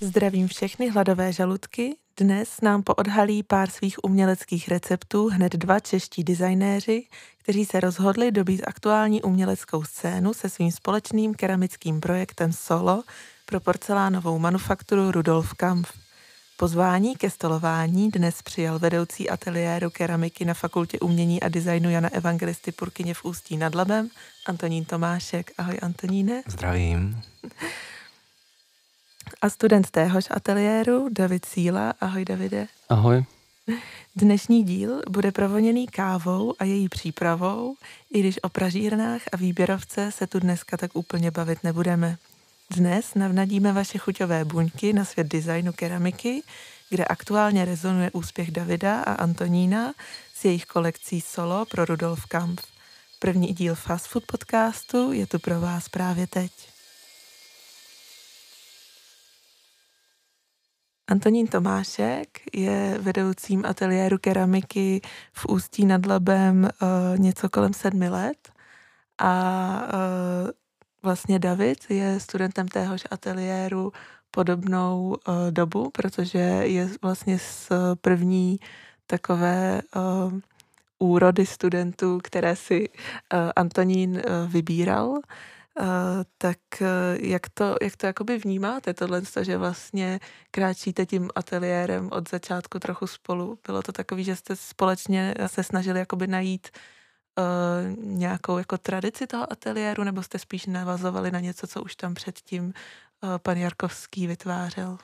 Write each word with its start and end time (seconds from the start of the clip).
Zdravím 0.00 0.48
všechny 0.48 0.90
hladové 0.90 1.32
žaludky. 1.32 1.96
Dnes 2.16 2.60
nám 2.60 2.82
poodhalí 2.82 3.42
pár 3.42 3.70
svých 3.70 4.04
uměleckých 4.04 4.68
receptů 4.68 5.28
hned 5.28 5.52
dva 5.52 5.80
čeští 5.80 6.24
designéři, 6.24 7.06
kteří 7.42 7.64
se 7.64 7.80
rozhodli 7.80 8.32
dobít 8.32 8.62
aktuální 8.66 9.22
uměleckou 9.22 9.84
scénu 9.84 10.34
se 10.34 10.48
svým 10.48 10.72
společným 10.72 11.34
keramickým 11.34 12.00
projektem 12.00 12.52
Solo 12.52 13.02
pro 13.46 13.60
porcelánovou 13.60 14.38
manufakturu 14.38 15.10
Rudolf 15.10 15.54
Kampf. 15.54 16.01
Pozvání 16.56 17.16
ke 17.16 17.30
stolování 17.30 18.10
dnes 18.10 18.42
přijal 18.42 18.78
vedoucí 18.78 19.30
ateliéru 19.30 19.90
keramiky 19.90 20.44
na 20.44 20.54
Fakultě 20.54 20.98
umění 21.00 21.42
a 21.42 21.48
designu 21.48 21.90
Jana 21.90 22.08
Evangelisty 22.12 22.72
Purkyně 22.72 23.14
v 23.14 23.24
Ústí 23.24 23.56
nad 23.56 23.74
Labem, 23.74 24.08
Antonín 24.46 24.84
Tomášek. 24.84 25.50
Ahoj 25.58 25.78
Antoníne. 25.82 26.42
Zdravím. 26.46 27.22
A 29.42 29.50
student 29.50 29.90
téhož 29.90 30.24
ateliéru 30.30 31.08
David 31.12 31.44
Síla. 31.44 31.94
Ahoj 32.00 32.24
Davide. 32.24 32.66
Ahoj. 32.88 33.24
Dnešní 34.16 34.64
díl 34.64 35.02
bude 35.08 35.32
provoněný 35.32 35.86
kávou 35.86 36.54
a 36.58 36.64
její 36.64 36.88
přípravou, 36.88 37.74
i 38.14 38.20
když 38.20 38.38
o 38.42 38.48
pražírnách 38.48 39.22
a 39.32 39.36
výběrovce 39.36 40.12
se 40.12 40.26
tu 40.26 40.40
dneska 40.40 40.76
tak 40.76 40.96
úplně 40.96 41.30
bavit 41.30 41.64
nebudeme. 41.64 42.16
Dnes 42.72 43.14
navnadíme 43.14 43.72
vaše 43.72 43.98
chuťové 43.98 44.44
buňky 44.44 44.92
na 44.92 45.04
svět 45.04 45.26
designu 45.26 45.72
keramiky, 45.72 46.42
kde 46.90 47.04
aktuálně 47.04 47.64
rezonuje 47.64 48.10
úspěch 48.10 48.50
Davida 48.50 49.02
a 49.02 49.12
Antonína 49.12 49.92
s 50.34 50.44
jejich 50.44 50.66
kolekcí 50.66 51.20
Solo 51.20 51.66
pro 51.66 51.84
Rudolf 51.84 52.26
Kampf. 52.26 52.66
První 53.18 53.46
díl 53.46 53.74
Fast 53.74 54.06
Food 54.06 54.24
podcastu 54.26 55.12
je 55.12 55.26
tu 55.26 55.38
pro 55.38 55.60
vás 55.60 55.88
právě 55.88 56.26
teď. 56.26 56.52
Antonín 61.06 61.46
Tomášek 61.46 62.28
je 62.52 62.98
vedoucím 63.00 63.64
ateliéru 63.66 64.18
keramiky 64.18 65.00
v 65.32 65.46
Ústí 65.46 65.86
nad 65.86 66.06
Labem 66.06 66.64
uh, 66.64 67.18
něco 67.18 67.48
kolem 67.48 67.74
sedmi 67.74 68.08
let 68.08 68.52
a 69.18 69.82
uh, 69.82 69.90
vlastně 71.12 71.38
David 71.38 71.78
je 71.90 72.20
studentem 72.20 72.68
téhož 72.68 73.04
ateliéru 73.10 73.92
podobnou 74.30 75.08
uh, 75.08 75.34
dobu, 75.50 75.90
protože 75.90 76.38
je 76.64 76.88
vlastně 77.02 77.38
z 77.38 77.72
první 78.00 78.58
takové 79.06 79.82
uh, 79.96 80.32
úrody 80.98 81.46
studentů, 81.46 82.20
které 82.24 82.56
si 82.56 82.88
uh, 82.88 83.50
Antonín 83.56 84.10
uh, 84.10 84.22
vybíral. 84.52 85.08
Uh, 85.08 85.20
tak 86.38 86.58
uh, 86.80 86.86
jak 87.20 87.48
to, 87.54 87.76
jak 87.82 87.96
to 87.96 88.06
jakoby 88.06 88.38
vnímáte, 88.38 88.94
tohle, 88.94 89.22
že 89.42 89.58
vlastně 89.58 90.20
kráčíte 90.50 91.06
tím 91.06 91.30
ateliérem 91.34 92.08
od 92.12 92.30
začátku 92.30 92.78
trochu 92.78 93.06
spolu? 93.06 93.58
Bylo 93.66 93.82
to 93.82 93.92
takový, 93.92 94.24
že 94.24 94.36
jste 94.36 94.56
společně 94.56 95.34
se 95.46 95.62
snažili 95.62 95.98
jakoby 95.98 96.26
najít 96.26 96.68
uh, 96.72 96.80
nějakou 97.96 98.58
jako 98.58 98.78
tradici 98.78 99.26
toho 99.26 99.52
ateliéru, 99.52 100.04
nebo 100.04 100.22
jste 100.22 100.38
spíš 100.38 100.66
navazovali 100.66 101.30
na 101.30 101.40
něco, 101.40 101.66
co 101.66 101.82
už 101.82 101.96
tam 101.96 102.14
předtím 102.14 102.64
uh, 102.64 103.38
pan 103.38 103.56
Jarkovský 103.56 104.26
vytvářel? 104.26 104.98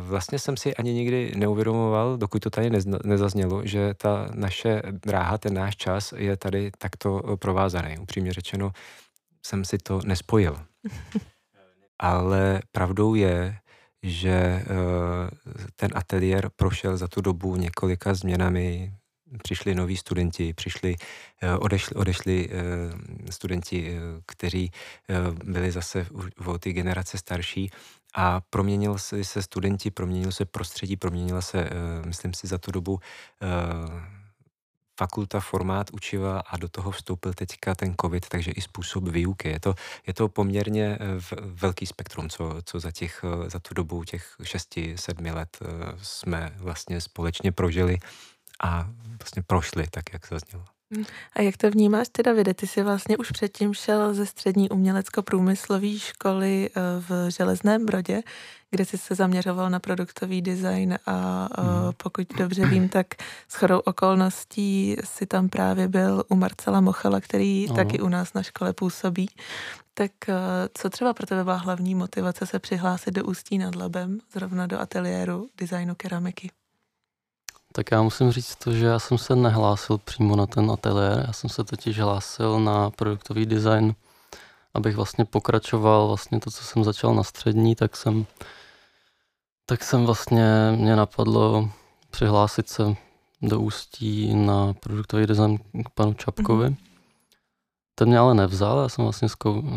Vlastně 0.00 0.38
jsem 0.38 0.56
si 0.56 0.76
ani 0.76 0.92
nikdy 0.92 1.32
neuvědomoval, 1.36 2.16
dokud 2.16 2.38
to 2.38 2.50
tady 2.50 2.70
nezaznělo, 3.04 3.66
že 3.66 3.94
ta 3.94 4.28
naše 4.34 4.82
dráha, 4.90 5.38
ten 5.38 5.54
náš 5.54 5.76
čas 5.76 6.12
je 6.16 6.36
tady 6.36 6.70
takto 6.78 7.36
provázaný. 7.36 7.98
Upřímně 7.98 8.32
řečeno, 8.32 8.72
jsem 9.46 9.64
si 9.64 9.78
to 9.78 10.00
nespojil. 10.04 10.60
Ale 11.98 12.62
pravdou 12.72 13.14
je, 13.14 13.56
že 14.02 14.64
ten 15.76 15.90
ateliér 15.94 16.50
prošel 16.56 16.96
za 16.96 17.08
tu 17.08 17.20
dobu 17.20 17.56
několika 17.56 18.14
změnami, 18.14 18.94
přišli 19.42 19.74
noví 19.74 19.96
studenti, 19.96 20.54
přišli, 20.54 20.96
eh, 21.42 21.56
odešli, 21.56 21.96
odešli 21.96 22.48
eh, 22.50 23.32
studenti, 23.32 23.88
eh, 23.88 24.22
kteří 24.26 24.70
byli 25.44 25.72
zase 25.72 26.06
o 26.46 26.58
ty 26.58 26.72
generace 26.72 27.18
starší 27.18 27.70
a 28.14 28.40
proměnil 28.40 28.98
se, 28.98 29.42
studenti, 29.42 29.90
proměnil 29.90 30.32
se 30.32 30.44
prostředí, 30.44 30.96
proměnila 30.96 31.40
se, 31.40 31.70
myslím 32.06 32.34
si, 32.34 32.46
za 32.46 32.58
tu 32.58 32.70
dobu 32.70 33.00
fakulta, 34.98 35.40
formát 35.40 35.90
učiva 35.92 36.40
a 36.40 36.56
do 36.56 36.68
toho 36.68 36.90
vstoupil 36.90 37.32
teďka 37.32 37.74
ten 37.74 37.94
covid, 38.00 38.28
takže 38.28 38.50
i 38.50 38.60
způsob 38.60 39.08
výuky. 39.08 39.48
Je 39.48 39.60
to, 39.60 39.74
je 40.06 40.14
to 40.14 40.28
poměrně 40.28 40.98
velký 41.44 41.86
spektrum, 41.86 42.28
co, 42.28 42.62
co 42.64 42.80
za, 42.80 42.90
těch, 42.90 43.24
za 43.46 43.58
tu 43.58 43.74
dobu 43.74 44.04
těch 44.04 44.36
6-7 44.40 45.34
let 45.34 45.58
jsme 46.02 46.52
vlastně 46.56 47.00
společně 47.00 47.52
prožili 47.52 47.98
a 48.64 48.90
vlastně 49.18 49.42
prošli 49.42 49.86
tak, 49.90 50.12
jak 50.12 50.26
zaznělo. 50.28 50.64
Hm. 50.96 51.04
A 51.32 51.42
jak 51.42 51.56
to 51.56 51.70
vnímáš 51.70 52.08
ty, 52.12 52.22
Davide? 52.22 52.54
Ty 52.54 52.66
jsi 52.66 52.82
vlastně 52.82 53.16
už 53.16 53.30
předtím 53.30 53.74
šel 53.74 54.14
ze 54.14 54.26
střední 54.26 54.70
umělecko-průmyslové 54.70 55.98
školy 55.98 56.70
eh, 56.70 56.80
v 57.08 57.30
Železném 57.30 57.86
Brodě, 57.86 58.22
kde 58.70 58.84
jsi 58.84 58.98
se 58.98 59.14
zaměřoval 59.14 59.70
na 59.70 59.80
produktový 59.80 60.42
design 60.42 60.98
a 61.06 61.48
hmm. 61.60 61.92
pokud 61.96 62.26
dobře 62.38 62.66
vím, 62.66 62.88
tak 62.88 63.06
s 63.48 63.54
chodou 63.54 63.78
okolností 63.78 64.96
si 65.04 65.26
tam 65.26 65.48
právě 65.48 65.88
byl 65.88 66.24
u 66.28 66.34
Marcela 66.34 66.80
Mochala, 66.80 67.20
který 67.20 67.66
no. 67.68 67.74
taky 67.74 68.00
u 68.00 68.08
nás 68.08 68.34
na 68.34 68.42
škole 68.42 68.72
působí. 68.72 69.28
Tak 69.94 70.12
eh, 70.28 70.34
co 70.74 70.90
třeba 70.90 71.14
pro 71.14 71.26
tebe 71.26 71.44
byla 71.44 71.56
hlavní 71.56 71.94
motivace 71.94 72.46
se 72.46 72.58
přihlásit 72.58 73.14
do 73.14 73.24
Ústí 73.24 73.58
nad 73.58 73.74
Labem, 73.74 74.18
zrovna 74.32 74.66
do 74.66 74.80
ateliéru 74.80 75.48
designu 75.56 75.94
keramiky? 75.94 76.50
Tak 77.72 77.90
já 77.90 78.02
musím 78.02 78.32
říct 78.32 78.56
to, 78.56 78.72
že 78.72 78.86
já 78.86 78.98
jsem 78.98 79.18
se 79.18 79.36
nehlásil 79.36 79.98
přímo 79.98 80.36
na 80.36 80.46
ten 80.46 80.70
ateliér, 80.70 81.24
já 81.26 81.32
jsem 81.32 81.50
se 81.50 81.64
totiž 81.64 81.98
hlásil 81.98 82.60
na 82.60 82.90
produktový 82.90 83.46
design, 83.46 83.94
abych 84.74 84.96
vlastně 84.96 85.24
pokračoval 85.24 86.08
vlastně 86.08 86.40
to, 86.40 86.50
co 86.50 86.64
jsem 86.64 86.84
začal 86.84 87.14
na 87.14 87.22
střední, 87.22 87.74
tak 87.74 87.96
jsem, 87.96 88.26
tak 89.66 89.84
jsem 89.84 90.06
vlastně, 90.06 90.72
mě 90.76 90.96
napadlo 90.96 91.70
přihlásit 92.10 92.68
se 92.68 92.96
do 93.42 93.60
Ústí 93.60 94.34
na 94.34 94.72
produktový 94.72 95.26
design 95.26 95.58
k 95.58 95.90
panu 95.94 96.14
Čapkovi. 96.14 96.66
Mm-hmm. 96.66 96.76
Ten 97.94 98.08
mě 98.08 98.18
ale 98.18 98.34
nevzal, 98.34 98.82
já 98.82 98.88
jsem 98.88 99.04
vlastně 99.04 99.28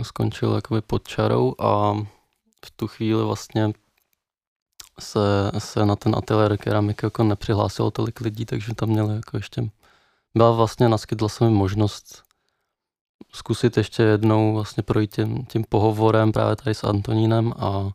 skončil 0.02 0.56
jakoby 0.56 0.82
pod 0.82 1.08
čarou 1.08 1.56
a 1.60 1.94
v 2.66 2.72
tu 2.76 2.88
chvíli 2.88 3.24
vlastně 3.24 3.74
se, 5.00 5.52
se 5.58 5.86
na 5.86 5.96
ten 5.96 6.16
ateliér 6.16 6.58
keramiky 6.58 7.06
jako 7.06 7.24
nepřihlásilo 7.24 7.92
tolik 7.92 8.22
lidí, 8.22 8.46
takže 8.46 8.76
tam 8.76 8.90
měli 8.90 9.16
jako 9.16 9.38
ještě, 9.38 9.70
byla 10.36 10.52
vlastně, 10.52 10.90
naskytla 10.90 11.30
se 11.30 11.44
mi 11.44 11.50
možnost 11.50 12.24
zkusit 13.34 13.78
ještě 13.78 14.04
jednou 14.04 14.54
vlastně 14.54 14.84
projít 14.84 15.16
tím, 15.16 15.46
tím 15.46 15.64
pohovorem 15.70 16.32
právě 16.32 16.56
tady 16.56 16.76
s 16.76 16.84
Antonínem 16.84 17.54
a 17.58 17.90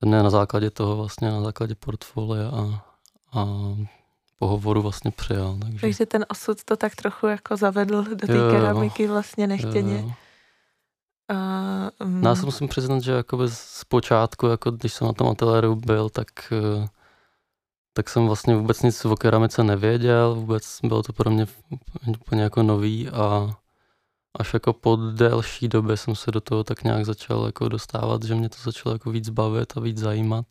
ten 0.00 0.08
mě 0.08 0.22
na 0.22 0.30
základě 0.30 0.70
toho 0.70 0.96
vlastně, 0.96 1.30
na 1.30 1.42
základě 1.42 1.74
portfolia 1.74 2.48
a, 2.48 2.84
a 3.32 3.46
pohovoru 4.38 4.82
vlastně 4.82 5.10
přijal. 5.10 5.58
Takže. 5.62 5.80
takže 5.80 6.06
ten 6.06 6.26
osud 6.28 6.64
to 6.64 6.76
tak 6.76 6.96
trochu 6.96 7.26
jako 7.26 7.56
zavedl 7.56 8.02
do 8.02 8.26
té 8.26 8.50
keramiky 8.50 9.06
vlastně 9.06 9.46
nechtěně. 9.46 9.94
Jo, 9.94 10.02
jo. 10.02 10.12
Uh, 11.30 12.06
um... 12.06 12.22
Já 12.22 12.34
se 12.34 12.46
musím 12.46 12.68
přiznat, 12.68 13.02
že 13.02 13.12
jakoby 13.12 13.44
z 13.48 13.84
počátku, 13.88 14.46
jako 14.46 14.70
když 14.70 14.92
jsem 14.92 15.06
na 15.06 15.12
tom 15.12 15.28
ateliéru 15.28 15.76
byl, 15.76 16.08
tak, 16.08 16.28
eh, 16.52 16.86
tak 17.92 18.08
jsem 18.08 18.26
vlastně 18.26 18.56
vůbec 18.56 18.82
nic 18.82 19.04
o 19.04 19.16
keramice 19.16 19.64
nevěděl, 19.64 20.34
vůbec 20.34 20.80
bylo 20.82 21.02
to 21.02 21.12
pro 21.12 21.30
mě 21.30 21.46
úplně 22.20 22.42
jako 22.42 22.62
nový 22.62 23.08
a 23.08 23.56
až 24.38 24.54
jako 24.54 24.72
po 24.72 24.96
delší 24.96 25.68
době 25.68 25.96
jsem 25.96 26.14
se 26.14 26.30
do 26.30 26.40
toho 26.40 26.64
tak 26.64 26.84
nějak 26.84 27.04
začal 27.04 27.46
jako 27.46 27.68
dostávat, 27.68 28.22
že 28.22 28.34
mě 28.34 28.48
to 28.48 28.56
začalo 28.64 28.94
jako 28.94 29.10
víc 29.10 29.28
bavit 29.28 29.76
a 29.76 29.80
víc 29.80 29.98
zajímat. 29.98 30.46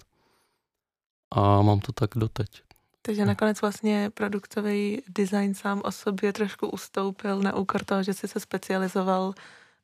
A 1.31 1.62
mám 1.62 1.80
to 1.80 1.92
tak 1.92 2.10
doteď. 2.16 2.63
Takže 3.01 3.25
nakonec 3.25 3.62
vlastně 3.62 4.12
produktový 4.13 5.01
design 5.07 5.54
sám 5.54 5.81
o 5.86 5.92
sobě 5.92 6.33
trošku 6.33 6.68
ustoupil 6.68 7.39
na 7.39 7.56
úkor 7.56 7.83
toho, 7.83 8.04
že 8.04 8.13
jsi 8.13 8.28
se 8.28 8.39
specializoval 8.39 9.33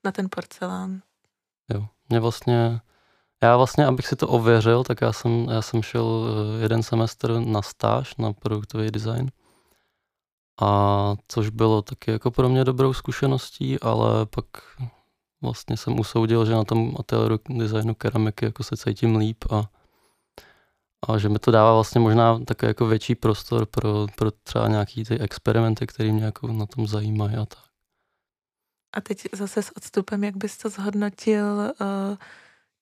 na 0.03 0.11
ten 0.11 0.27
porcelán. 0.29 1.01
Jo, 1.73 1.87
mě 2.09 2.19
vlastně, 2.19 2.81
já 3.43 3.57
vlastně, 3.57 3.85
abych 3.85 4.07
si 4.07 4.15
to 4.15 4.27
ověřil, 4.27 4.83
tak 4.83 5.01
já 5.01 5.13
jsem, 5.13 5.47
já 5.49 5.61
jsem 5.61 5.83
šel 5.83 6.27
eh, 6.27 6.61
jeden 6.61 6.83
semestr 6.83 7.39
na 7.39 7.61
stáž 7.61 8.15
na 8.15 8.33
produktový 8.33 8.91
design. 8.91 9.31
A 10.61 11.15
což 11.27 11.49
bylo 11.49 11.81
taky 11.81 12.11
jako 12.11 12.31
pro 12.31 12.49
mě 12.49 12.63
dobrou 12.63 12.93
zkušeností, 12.93 13.79
ale 13.79 14.25
pak 14.25 14.45
vlastně 15.41 15.77
jsem 15.77 15.99
usoudil, 15.99 16.45
že 16.45 16.53
na 16.53 16.63
tom 16.63 16.95
ateliéru 16.99 17.39
designu 17.49 17.95
keramiky 17.95 18.45
jako 18.45 18.63
se 18.63 18.77
cítím 18.77 19.15
líp 19.15 19.43
a, 19.49 19.69
a 21.07 21.17
že 21.17 21.29
mi 21.29 21.39
to 21.39 21.51
dává 21.51 21.73
vlastně 21.73 22.01
možná 22.01 22.39
takový 22.39 22.67
jako 22.67 22.85
větší 22.85 23.15
prostor 23.15 23.65
pro, 23.65 24.07
pro 24.17 24.31
třeba 24.31 24.67
nějaký 24.67 25.03
ty 25.03 25.19
experimenty, 25.19 25.87
které 25.87 26.11
mě 26.11 26.23
jako 26.23 26.47
na 26.47 26.65
tom 26.65 26.87
zajímají 26.87 27.35
a 27.35 27.45
tak. 27.45 27.70
A 28.93 29.01
teď 29.01 29.27
zase 29.33 29.63
s 29.63 29.77
odstupem, 29.77 30.23
jak 30.23 30.37
bys 30.37 30.57
to 30.57 30.69
zhodnotil, 30.69 31.45
uh, 31.81 32.17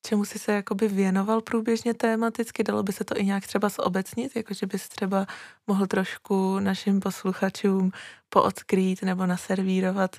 čemu 0.06 0.24
jsi 0.24 0.38
se 0.38 0.52
jakoby 0.52 0.88
věnoval 0.88 1.40
průběžně 1.40 1.94
tématicky? 1.94 2.64
Dalo 2.64 2.82
by 2.82 2.92
se 2.92 3.04
to 3.04 3.16
i 3.16 3.24
nějak 3.24 3.46
třeba 3.46 3.68
zobecnit, 3.68 4.36
jakože 4.36 4.66
bys 4.66 4.88
třeba 4.88 5.26
mohl 5.66 5.86
trošku 5.86 6.58
našim 6.58 7.00
posluchačům 7.00 7.92
poodkrýt 8.28 9.02
nebo 9.02 9.26
naservírovat 9.26 10.16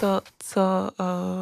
to, 0.00 0.20
co 0.38 0.90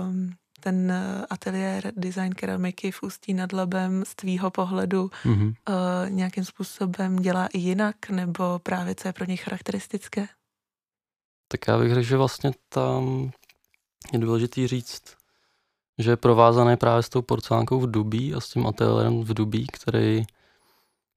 um, 0.09 0.35
ten 0.61 0.93
ateliér 1.31 1.93
design 1.97 2.35
keramiky 2.35 2.91
v 2.91 3.03
Ústí 3.03 3.35
nad 3.35 3.53
Labem 3.53 4.05
z 4.05 4.15
tvýho 4.15 4.51
pohledu 4.51 5.11
mm-hmm. 5.25 5.49
uh, 5.69 6.11
nějakým 6.11 6.45
způsobem 6.45 7.17
dělá 7.17 7.47
i 7.47 7.59
jinak, 7.59 8.11
nebo 8.11 8.59
právě 8.59 8.95
co 8.95 9.09
je 9.09 9.13
pro 9.13 9.25
něj 9.25 9.37
charakteristické? 9.37 10.29
Tak 11.49 11.69
já 11.69 11.79
bych 11.79 11.95
řekl, 11.95 12.07
že 12.07 12.17
vlastně 12.17 12.51
tam 12.69 13.31
je 14.13 14.19
důležitý 14.19 14.67
říct, 14.67 15.03
že 15.99 16.11
je 16.11 16.17
provázaný 16.17 16.77
právě 16.77 17.03
s 17.03 17.09
tou 17.09 17.23
porcelánkou 17.23 17.81
v 17.81 17.91
Dubí 17.91 18.35
a 18.35 18.41
s 18.41 18.49
tím 18.49 18.67
ateliérem 18.67 19.23
v 19.25 19.35
Dubí, 19.35 19.67
který, 19.73 20.25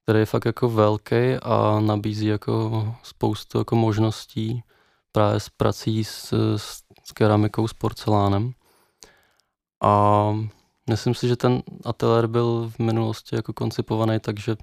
který 0.02 0.18
je 0.18 0.26
fakt 0.26 0.44
jako 0.44 0.68
velký 0.68 1.34
a 1.42 1.80
nabízí 1.80 2.26
jako 2.26 2.94
spoustu 3.02 3.58
jako 3.58 3.76
možností 3.76 4.62
právě 5.12 5.40
s 5.40 5.48
prací 5.48 6.04
s, 6.04 6.32
s, 6.56 6.82
s 7.04 7.12
keramikou, 7.12 7.68
s 7.68 7.72
porcelánem. 7.72 8.52
A 9.82 10.32
myslím 10.90 11.14
si, 11.14 11.28
že 11.28 11.36
ten 11.36 11.62
ateliér 11.84 12.26
byl 12.26 12.70
v 12.76 12.78
minulosti 12.78 13.36
jako 13.36 13.52
koncipovaný 13.52 14.20
tak, 14.20 14.38
že, 14.38 14.56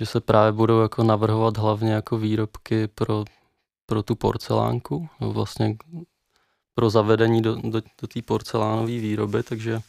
že 0.00 0.06
se 0.06 0.20
právě 0.20 0.52
budou 0.52 0.80
jako 0.80 1.02
navrhovat 1.02 1.58
hlavně 1.58 1.92
jako 1.92 2.18
výrobky 2.18 2.88
pro, 2.88 3.24
pro 3.86 4.02
tu 4.02 4.14
porcelánku, 4.14 5.08
vlastně 5.20 5.76
pro 6.78 6.90
zavedení 6.90 7.42
do, 7.42 7.54
do, 7.54 7.82
do 8.00 8.06
té 8.06 8.22
porcelánové 8.22 8.86
výroby, 9.02 9.42
takže 9.42 9.80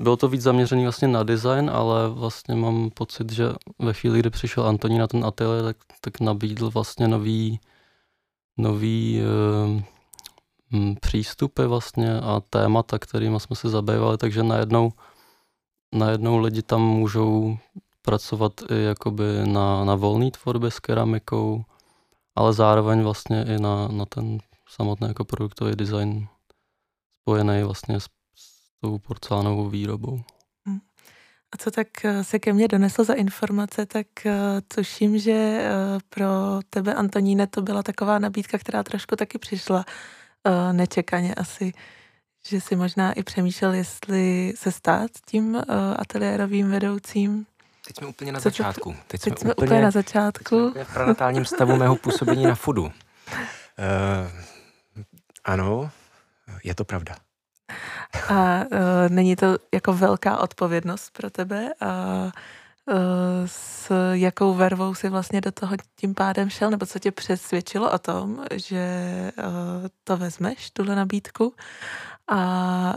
bylo 0.00 0.16
to 0.16 0.28
víc 0.28 0.42
zaměřené 0.42 0.82
vlastně 0.82 1.08
na 1.08 1.22
design, 1.22 1.70
ale 1.70 2.08
vlastně 2.08 2.54
mám 2.54 2.90
pocit, 2.90 3.32
že 3.32 3.44
ve 3.78 3.92
chvíli, 3.92 4.18
kdy 4.18 4.30
přišel 4.30 4.66
Antoní 4.66 4.98
na 4.98 5.06
ten 5.06 5.24
ateliér, 5.24 5.64
tak, 5.64 5.76
tak 6.00 6.20
nabídl 6.20 6.70
vlastně 6.70 7.08
nový, 7.08 7.60
nový 8.56 9.20
e, 9.20 9.24
přístupy 11.00 11.64
vlastně 11.64 12.20
a 12.20 12.40
témata, 12.50 12.98
kterými 12.98 13.40
jsme 13.40 13.56
se 13.56 13.68
zabývali, 13.68 14.18
takže 14.18 14.42
najednou, 14.42 14.92
najednou 15.94 16.38
lidi 16.38 16.62
tam 16.62 16.82
můžou 16.82 17.56
pracovat 18.02 18.52
i 18.70 18.82
jakoby 18.82 19.24
na, 19.44 19.84
na 19.84 19.94
volné 19.94 20.30
tvorbě 20.30 20.70
s 20.70 20.80
keramikou, 20.80 21.64
ale 22.36 22.52
zároveň 22.52 23.02
vlastně 23.02 23.44
i 23.48 23.58
na, 23.58 23.88
na 23.88 24.04
ten 24.06 24.38
samotný 24.74 25.08
jako 25.08 25.24
produktový 25.24 25.76
design 25.76 26.26
spojený 27.22 27.62
vlastně 27.62 28.00
s, 28.00 28.04
s 28.34 28.70
tou 28.80 28.98
porcelánovou 28.98 29.68
výrobou. 29.68 30.20
Hm. 30.68 30.78
A 31.52 31.56
co 31.58 31.70
tak 31.70 32.04
eh, 32.04 32.24
se 32.24 32.38
ke 32.38 32.52
mně 32.52 32.68
doneslo 32.68 33.04
za 33.04 33.14
informace, 33.14 33.86
tak 33.86 34.06
uh, 34.24 34.32
tuším, 34.74 35.18
že 35.18 35.60
uh, 35.60 36.00
pro 36.08 36.28
tebe, 36.70 36.94
Antoníne, 36.94 37.46
to 37.46 37.62
byla 37.62 37.82
taková 37.82 38.18
nabídka, 38.18 38.58
která 38.58 38.82
trošku 38.82 39.16
taky 39.16 39.38
přišla 39.38 39.84
nečekaně 40.72 41.34
asi, 41.34 41.72
že 42.48 42.60
si 42.60 42.76
možná 42.76 43.12
i 43.12 43.22
přemýšlel, 43.22 43.74
jestli 43.74 44.52
se 44.56 44.72
stát 44.72 45.10
tím 45.26 45.62
ateliérovým 45.96 46.70
vedoucím. 46.70 47.46
Teď 47.86 47.96
jsme 47.96 48.06
úplně 48.06 48.32
na 48.32 48.40
Co 48.40 48.42
začátku. 48.42 48.96
Teď, 49.06 49.20
teď 49.20 49.20
jsme, 49.20 49.36
jsme 49.40 49.54
úplně, 49.54 49.66
úplně 49.66 49.82
na 49.82 49.90
začátku. 49.90 50.70
Teď 50.70 50.72
jsme 50.72 50.84
v 50.84 50.94
pronatálním 50.94 51.44
stavu 51.44 51.76
mého 51.76 51.96
působení 51.96 52.44
na 52.44 52.54
fudu. 52.54 52.82
Uh, 52.82 52.90
ano, 55.44 55.90
je 56.64 56.74
to 56.74 56.84
pravda. 56.84 57.16
A 58.28 58.64
uh, 58.64 58.68
není 59.08 59.36
to 59.36 59.56
jako 59.74 59.92
velká 59.92 60.38
odpovědnost 60.38 61.10
pro 61.10 61.30
tebe? 61.30 61.72
A 61.80 62.22
uh, 62.24 62.96
s 63.46 63.90
jakou 64.12 64.54
vervou 64.54 64.94
si 64.94 65.08
vlastně 65.08 65.40
do 65.40 65.52
toho 65.52 65.76
tím 65.96 66.14
pádem 66.14 66.50
šel? 66.50 66.70
Nebo 66.70 66.86
co 66.86 66.98
tě 66.98 67.12
přesvědčilo 67.12 67.92
o 67.92 67.98
tom, 67.98 68.44
že 68.54 68.86
uh, 69.38 69.44
to 70.04 70.16
vezmeš, 70.16 70.70
tuhle 70.70 70.96
nabídku? 70.96 71.54
A 72.28 72.36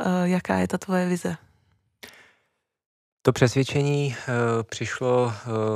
uh, 0.06 0.24
jaká 0.24 0.56
je 0.56 0.68
ta 0.68 0.78
tvoje 0.78 1.08
vize? 1.08 1.38
To 3.22 3.34
přesvědčení 3.34 4.16
uh, 4.18 4.64
přišlo 4.64 5.26
uh, 5.26 5.34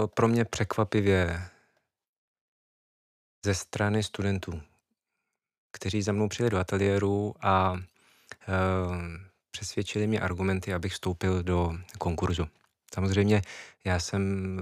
pro 0.07 0.27
mě 0.27 0.45
překvapivě 0.45 1.41
ze 3.45 3.55
strany 3.55 4.03
studentů 4.03 4.61
kteří 5.71 6.01
za 6.01 6.11
mnou 6.11 6.27
přijeli 6.27 6.49
do 6.49 6.57
ateliéru 6.57 7.33
a 7.41 7.75
e, 7.75 7.81
přesvědčili 9.51 10.07
mě 10.07 10.19
argumenty, 10.19 10.73
abych 10.73 10.93
vstoupil 10.93 11.43
do 11.43 11.73
konkurzu. 11.97 12.47
Samozřejmě 12.93 13.41
já 13.85 13.99
jsem 13.99 14.57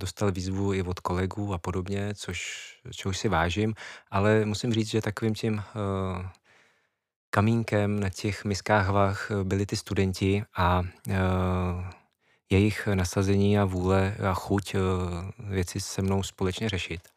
dostal 0.00 0.32
výzvu 0.32 0.74
i 0.74 0.82
od 0.82 1.00
kolegů 1.00 1.54
a 1.54 1.58
podobně, 1.58 2.14
což, 2.14 2.66
čehož 2.90 3.18
si 3.18 3.28
vážím, 3.28 3.74
ale 4.10 4.44
musím 4.44 4.72
říct, 4.72 4.90
že 4.90 5.02
takovým 5.02 5.34
tím 5.34 5.54
uh, 5.54 5.62
kamínkem 7.30 8.00
na 8.00 8.10
těch 8.10 8.44
miskách 8.44 8.88
vah 8.88 9.30
byli 9.42 9.66
ty 9.66 9.76
studenti 9.76 10.44
a 10.56 10.80
uh, 10.80 11.14
jejich 12.50 12.86
nasazení 12.86 13.58
a 13.58 13.64
vůle 13.64 14.16
a 14.30 14.34
chuť 14.34 14.74
uh, 14.74 14.80
věci 15.38 15.80
se 15.80 16.02
mnou 16.02 16.22
společně 16.22 16.68
řešit. 16.68 17.15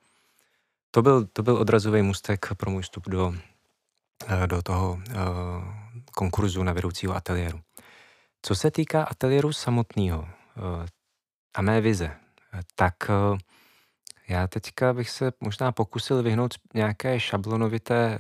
To 0.92 1.02
byl, 1.02 1.26
to 1.26 1.44
byl 1.44 1.58
odrazový 1.58 2.02
mustek 2.02 2.46
pro 2.58 2.72
můj 2.72 2.82
vstup 2.82 3.10
do, 3.10 3.34
eh, 4.28 4.48
do 4.48 4.62
toho 4.62 5.00
eh, 5.10 5.14
konkurzu 6.16 6.64
na 6.64 6.74
vedoucího 6.74 7.16
ateliéru. 7.16 7.60
Co 8.42 8.56
se 8.56 8.72
týká 8.72 9.04
ateliéru 9.04 9.54
samotného 9.54 10.28
eh, 10.28 10.88
a 11.56 11.62
mé 11.62 11.82
vize, 11.82 12.12
tak 12.76 12.96
já 14.28 14.48
teďka 14.48 14.94
bych 14.94 15.10
se 15.10 15.32
možná 15.40 15.72
pokusil 15.72 16.24
vyhnout 16.24 16.54
nějaké 16.74 17.20
šablonovité 17.20 18.18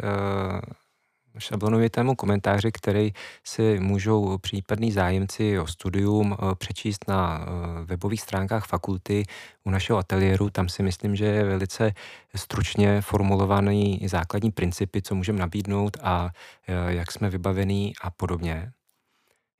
šablonovitému 1.37 2.15
komentáři, 2.15 2.71
který 2.71 3.13
si 3.43 3.79
můžou 3.79 4.37
případní 4.37 4.91
zájemci 4.91 5.59
o 5.59 5.67
studium 5.67 6.37
eh, 6.39 6.55
přečíst 6.55 7.07
na 7.07 7.39
eh, 7.41 7.85
webových 7.85 8.21
stránkách 8.21 8.65
fakulty 8.65 9.23
u 9.63 9.69
našeho 9.69 9.99
ateliéru. 9.99 10.49
Tam 10.49 10.69
si 10.69 10.83
myslím, 10.83 11.15
že 11.15 11.25
je 11.25 11.43
velice 11.43 11.91
stručně 12.35 13.01
formulovaný 13.01 14.01
základní 14.07 14.51
principy, 14.51 15.01
co 15.01 15.15
můžeme 15.15 15.39
nabídnout 15.39 15.97
a 16.01 16.29
eh, 16.67 16.93
jak 16.93 17.11
jsme 17.11 17.29
vybavení 17.29 17.93
a 18.01 18.11
podobně. 18.11 18.71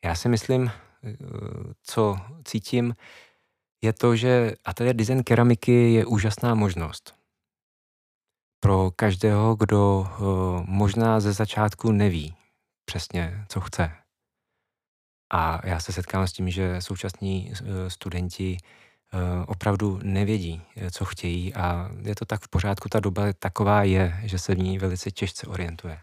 Já 0.06 0.16
si 0.16 0.30
myslím, 0.30 0.72
co 1.84 2.18
cítím, 2.46 2.96
je 3.82 3.94
to, 3.94 4.16
že 4.16 4.54
ateliér 4.66 4.96
design 4.96 5.24
keramiky 5.24 5.94
je 5.94 6.06
úžasná 6.06 6.56
možnost 6.56 7.19
pro 8.60 8.92
každého, 8.96 9.56
kdo 9.56 10.00
uh, 10.00 10.26
možná 10.66 11.20
ze 11.20 11.34
začátku 11.34 11.92
neví 11.92 12.36
přesně, 12.86 13.46
co 13.50 13.62
chce. 13.62 13.92
A 15.34 15.68
já 15.68 15.80
se 15.80 15.94
setkám 15.94 16.28
s 16.28 16.34
tím, 16.34 16.50
že 16.50 16.82
současní 16.82 17.52
uh, 17.52 17.68
studenti 17.88 18.58
uh, 19.14 19.20
opravdu 19.48 20.00
nevědí, 20.04 20.62
co 20.92 21.06
chtějí 21.06 21.54
a 21.54 21.90
je 22.02 22.16
to 22.16 22.26
tak 22.26 22.42
v 22.42 22.48
pořádku, 22.50 22.90
ta 22.90 23.00
doba 23.00 23.24
taková 23.40 23.84
je, 23.84 24.20
že 24.24 24.40
se 24.40 24.56
v 24.56 24.60
ní 24.60 24.78
velice 24.78 25.12
těžce 25.12 25.48
orientuje. 25.48 26.00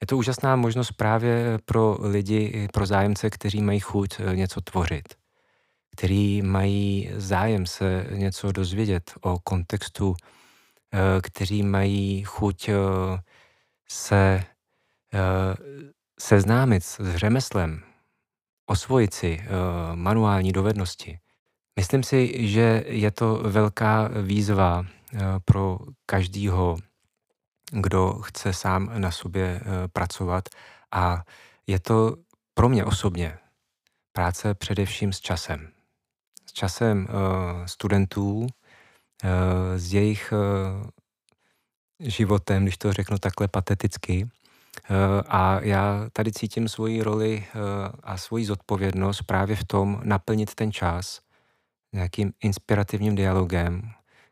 Je 0.00 0.06
to 0.06 0.16
úžasná 0.16 0.56
možnost 0.56 0.92
právě 0.92 1.58
pro 1.64 1.98
lidi, 2.00 2.68
pro 2.72 2.86
zájemce, 2.86 3.30
kteří 3.30 3.62
mají 3.62 3.80
chuť 3.80 4.20
něco 4.34 4.60
tvořit, 4.60 5.14
kteří 5.96 6.42
mají 6.42 7.10
zájem 7.16 7.66
se 7.66 8.06
něco 8.10 8.52
dozvědět 8.52 9.12
o 9.20 9.38
kontextu 9.38 10.14
Eh, 10.14 10.39
kteří 11.22 11.62
mají 11.62 12.22
chuť 12.22 12.68
eh, 12.68 12.74
se 13.88 14.44
eh, 15.14 15.18
seznámit 16.20 16.84
s 16.84 17.16
řemeslem, 17.16 17.82
osvojit 18.66 19.14
si 19.14 19.44
manuální 19.94 20.52
dovednosti. 20.52 21.18
Myslím 21.76 22.02
si, 22.02 22.48
že 22.48 22.84
je 22.86 23.10
to 23.10 23.34
velká 23.34 24.10
výzva 24.22 24.86
pro 25.44 25.78
každýho, 26.06 26.76
kdo 27.72 28.12
chce 28.12 28.52
sám 28.52 28.90
na 29.00 29.10
sobě 29.10 29.60
pracovat 29.92 30.48
a 30.92 31.22
je 31.66 31.80
to 31.80 32.16
pro 32.54 32.68
mě 32.68 32.84
osobně 32.84 33.38
práce 34.12 34.54
především 34.54 35.12
s 35.12 35.20
časem. 35.20 35.72
S 36.46 36.52
časem 36.52 37.08
studentů, 37.66 38.46
Eh, 38.46 38.59
s 39.76 39.94
jejich 39.94 40.32
eh, 40.32 40.90
životem, 42.00 42.62
když 42.62 42.78
to 42.78 42.92
řeknu 42.92 43.18
takhle 43.18 43.48
pateticky. 43.48 44.28
Eh, 44.90 45.22
a 45.28 45.60
já 45.60 46.06
tady 46.12 46.32
cítím 46.32 46.68
svoji 46.68 47.02
roli 47.02 47.44
a 48.02 48.16
svoji 48.16 48.44
zodpovědnost 48.44 49.22
právě 49.22 49.56
v 49.56 49.64
tom 49.64 50.00
naplnit 50.04 50.54
ten 50.54 50.72
čas 50.72 51.20
nějakým 51.92 52.32
inspirativním 52.42 53.14
dialogem, 53.14 53.82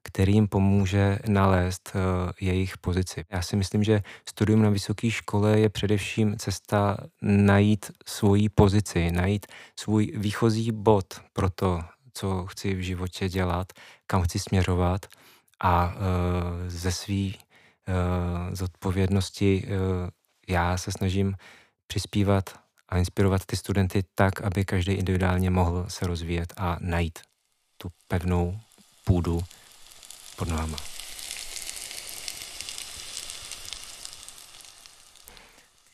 který 0.02 0.33
jim 0.33 0.49
pomůže 0.49 1.18
nalézt 1.28 1.92
jejich 2.40 2.78
pozici. 2.78 3.25
Já 3.30 3.42
si 3.42 3.57
myslím, 3.57 3.85
že 3.85 4.02
studium 4.28 4.62
na 4.62 4.71
vysoké 4.71 5.11
škole 5.11 5.61
je 5.61 5.68
především 5.68 6.37
cesta 6.38 6.97
najít 7.23 7.90
svoji 8.07 8.49
pozici, 8.49 9.12
najít 9.12 9.47
svůj 9.76 10.12
výchozí 10.16 10.73
bod 10.73 11.21
pro 11.33 11.50
to, 11.50 11.80
co 12.18 12.47
chci 12.47 12.75
v 12.75 12.80
životě 12.80 13.28
dělat, 13.28 13.73
kam 14.11 14.23
chci 14.23 14.38
směřovat 14.38 15.07
a 15.61 15.87
uh, 15.87 15.93
ze 16.67 16.93
své 16.93 17.15
uh, 17.15 17.35
zodpovědnosti 18.53 19.65
uh, 19.65 20.09
já 20.49 20.79
se 20.79 20.93
snažím 20.93 21.37
přispívat 21.87 22.61
a 22.88 22.99
inspirovat 22.99 23.45
ty 23.47 23.57
studenty 23.57 24.05
tak, 24.15 24.41
aby 24.41 24.65
každý 24.65 24.93
individuálně 24.93 25.50
mohl 25.50 25.85
se 25.88 26.07
rozvíjet 26.07 26.53
a 26.57 26.77
najít 26.81 27.19
tu 27.77 27.88
pevnou 28.09 28.61
půdu 29.05 29.41
pod 30.37 30.49
nohama. 30.49 30.77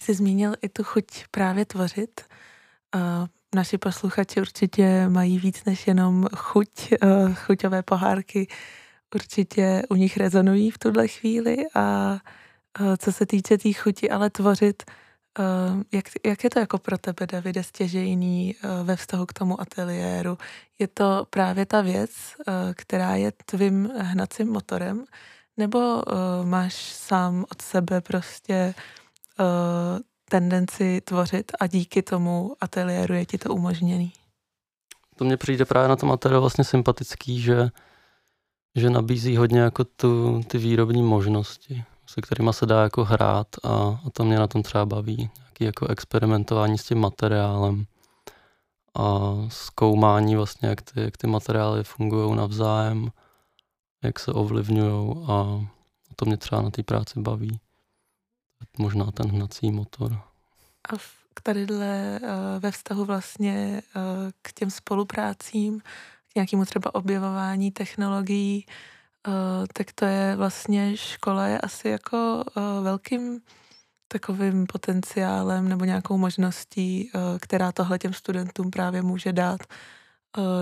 Jsi 0.01 0.15
zmínil 0.15 0.55
i 0.63 0.69
tu 0.69 0.85
chuť 0.85 1.05
právě 1.31 1.65
tvořit. 1.65 2.21
Naši 3.55 3.79
posluchači 3.79 4.41
určitě 4.41 5.09
mají 5.09 5.39
víc 5.39 5.65
než 5.65 5.87
jenom 5.87 6.27
chuť, 6.37 6.93
uh, 7.03 7.35
chuťové 7.35 7.83
pohárky. 7.83 8.49
Určitě 9.15 9.83
u 9.91 9.95
nich 9.95 10.17
rezonují 10.17 10.71
v 10.71 10.79
tuhle 10.79 11.09
chvíli 11.09 11.57
a 11.75 12.17
uh, 12.81 12.97
co 12.97 13.13
se 13.13 13.27
týče 13.27 13.59
té 13.59 13.63
tý 13.63 13.73
chuti, 13.73 14.11
ale 14.11 14.31
tvořit, 14.31 14.83
Uh, 15.39 15.83
jak, 15.93 16.05
jak 16.27 16.45
je 16.45 16.51
to 16.51 16.59
jako 16.59 16.79
pro 16.79 16.99
tebe, 16.99 17.27
Davide, 17.27 17.63
stěžejný 17.63 18.55
ve 18.83 18.97
vztahu 18.97 19.27
k 19.27 19.33
tomu 19.33 19.61
ateliéru? 19.61 20.39
Je 20.79 20.89
to 20.89 21.27
právě 21.31 21.67
ta 21.67 21.81
věc, 21.81 22.11
která 22.75 23.15
je 23.15 23.33
tvým 23.47 23.91
hnacím 23.97 24.53
motorem, 24.53 25.05
nebo 25.57 26.03
máš 26.45 26.75
sám 26.75 27.45
od 27.53 27.63
sebe 27.63 28.01
prostě 28.01 28.75
tendenci 30.25 31.01
tvořit 31.01 31.53
a 31.61 31.67
díky 31.67 32.03
tomu 32.03 32.57
ateliéru 32.61 33.15
je 33.15 33.27
ti 33.27 33.39
to 33.39 33.55
umožněný? 33.55 34.13
To 35.17 35.25
mně 35.25 35.37
přijde 35.37 35.65
právě 35.65 35.89
na 35.89 35.97
tom 35.97 36.13
ateliéru 36.13 36.41
vlastně 36.41 36.65
sympatický, 36.65 37.41
že, 37.41 37.69
že 38.75 38.91
nabízí 38.91 39.37
hodně 39.37 39.61
jako 39.61 39.85
tu, 39.85 40.43
ty 40.43 40.59
výrobní 40.59 41.03
možnosti 41.03 41.85
se 42.07 42.21
kterými 42.21 42.53
se 42.53 42.67
dá 42.67 42.83
jako 42.83 43.05
hrát 43.05 43.47
a, 43.63 43.69
a 44.07 44.11
to 44.13 44.25
mě 44.25 44.39
na 44.39 44.47
tom 44.47 44.63
třeba 44.63 44.87
baví. 44.87 45.17
Nějaký 45.17 45.65
jako 45.65 45.87
experimentování 45.87 46.79
s 46.79 46.85
tím 46.85 46.99
materiálem 46.99 47.87
a 48.95 49.35
zkoumání 49.49 50.37
vlastně, 50.37 50.69
jak 50.69 50.83
ty, 50.83 51.01
jak 51.01 51.17
ty 51.17 51.27
materiály 51.27 51.85
fungují 51.85 52.37
navzájem, 52.37 53.11
jak 54.03 54.19
se 54.19 54.33
ovlivňují 54.33 55.17
a 55.27 55.67
to 56.17 56.25
mě 56.25 56.37
třeba 56.37 56.63
na 56.63 56.71
té 56.71 56.83
práci 56.83 57.21
baví. 57.21 57.61
Možná 58.79 59.11
ten 59.11 59.31
hnací 59.31 59.71
motor. 59.71 60.13
A 60.89 60.97
v, 60.97 61.11
tadyhle 61.43 62.21
uh, 62.23 62.29
ve 62.59 62.71
vztahu 62.71 63.05
vlastně 63.05 63.83
uh, 63.97 64.03
k 64.43 64.53
těm 64.53 64.71
spoluprácím, 64.71 65.81
k 66.33 66.35
nějakému 66.35 66.65
třeba 66.65 66.95
objevování 66.95 67.71
technologií, 67.71 68.67
Uh, 69.29 69.67
tak 69.73 69.87
to 69.95 70.05
je 70.05 70.37
vlastně, 70.37 70.97
škola 70.97 71.47
je 71.47 71.61
asi 71.61 71.89
jako 71.89 72.45
velkým 72.83 73.41
takovým 74.09 74.67
potenciálem 74.67 75.69
nebo 75.69 75.85
nějakou 75.85 76.19
možností, 76.19 77.11
která 77.41 77.73
tohle 77.73 77.99
těm 77.99 78.13
studentům 78.13 78.71
právě 78.71 79.03
může 79.03 79.33
dát. 79.33 79.61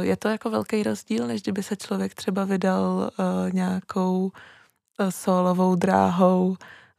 Je 0.00 0.16
to 0.16 0.28
jako 0.28 0.50
velký 0.50 0.82
rozdíl, 0.82 1.26
než 1.26 1.42
kdyby 1.42 1.62
se 1.62 1.76
člověk 1.76 2.14
třeba 2.14 2.44
vydal 2.44 3.10
nějakou 3.52 4.32
solovou 5.10 5.74
dráhou 5.74 6.56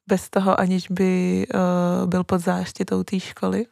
bez 0.08 0.30
toho, 0.30 0.60
aniž 0.60 0.88
by 0.90 1.46
uh, 1.54 2.10
byl 2.10 2.24
pod 2.24 2.42
záštitou 2.42 3.04
té 3.04 3.20
školy? 3.20 3.66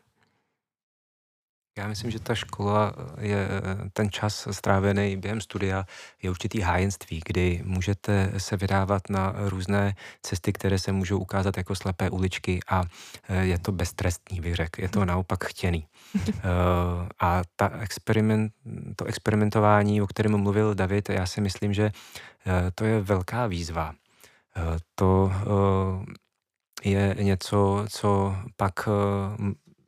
Já 1.77 1.88
myslím, 1.88 2.11
že 2.11 2.19
ta 2.19 2.35
škola 2.35 2.93
je 3.19 3.47
ten 3.93 4.11
čas 4.11 4.47
strávený 4.51 5.17
během 5.17 5.41
studia 5.41 5.85
je 6.23 6.29
určitý 6.29 6.59
hájenství, 6.59 7.21
kdy 7.25 7.61
můžete 7.65 8.31
se 8.38 8.57
vydávat 8.57 9.09
na 9.09 9.33
různé 9.38 9.95
cesty, 10.21 10.53
které 10.53 10.79
se 10.79 10.91
můžou 10.91 11.19
ukázat 11.19 11.57
jako 11.57 11.75
slepé 11.75 12.09
uličky 12.09 12.59
a 12.67 12.83
eh, 13.29 13.45
je 13.45 13.59
to 13.59 13.71
beztrestný, 13.71 14.41
bych 14.41 14.55
řekl. 14.55 14.81
Je 14.81 14.89
to 14.89 15.05
naopak 15.05 15.43
chtěný. 15.43 15.88
Eh, 16.43 17.09
a 17.19 17.41
ta 17.55 17.69
experiment, 17.79 18.53
to 18.95 19.05
experimentování, 19.05 20.01
o 20.01 20.07
kterém 20.07 20.38
mluvil 20.38 20.75
David, 20.75 21.09
já 21.09 21.25
si 21.25 21.41
myslím, 21.41 21.73
že 21.73 21.91
eh, 22.45 22.71
to 22.75 22.85
je 22.85 23.01
velká 23.01 23.47
výzva. 23.47 23.93
To 24.96 25.31
je 26.84 27.15
něco, 27.20 27.86
co 27.89 28.36
pak 28.55 28.74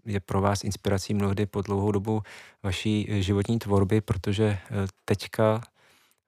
je 0.05 0.19
pro 0.19 0.41
vás 0.41 0.63
inspirací 0.63 1.13
mnohdy 1.13 1.45
po 1.45 1.61
dlouhou 1.61 1.91
dobu 1.91 2.21
vaší 2.63 3.07
eh, 3.09 3.21
životní 3.21 3.59
tvorby, 3.59 4.01
protože 4.01 4.45
eh, 4.45 4.59
teďka 5.05 5.61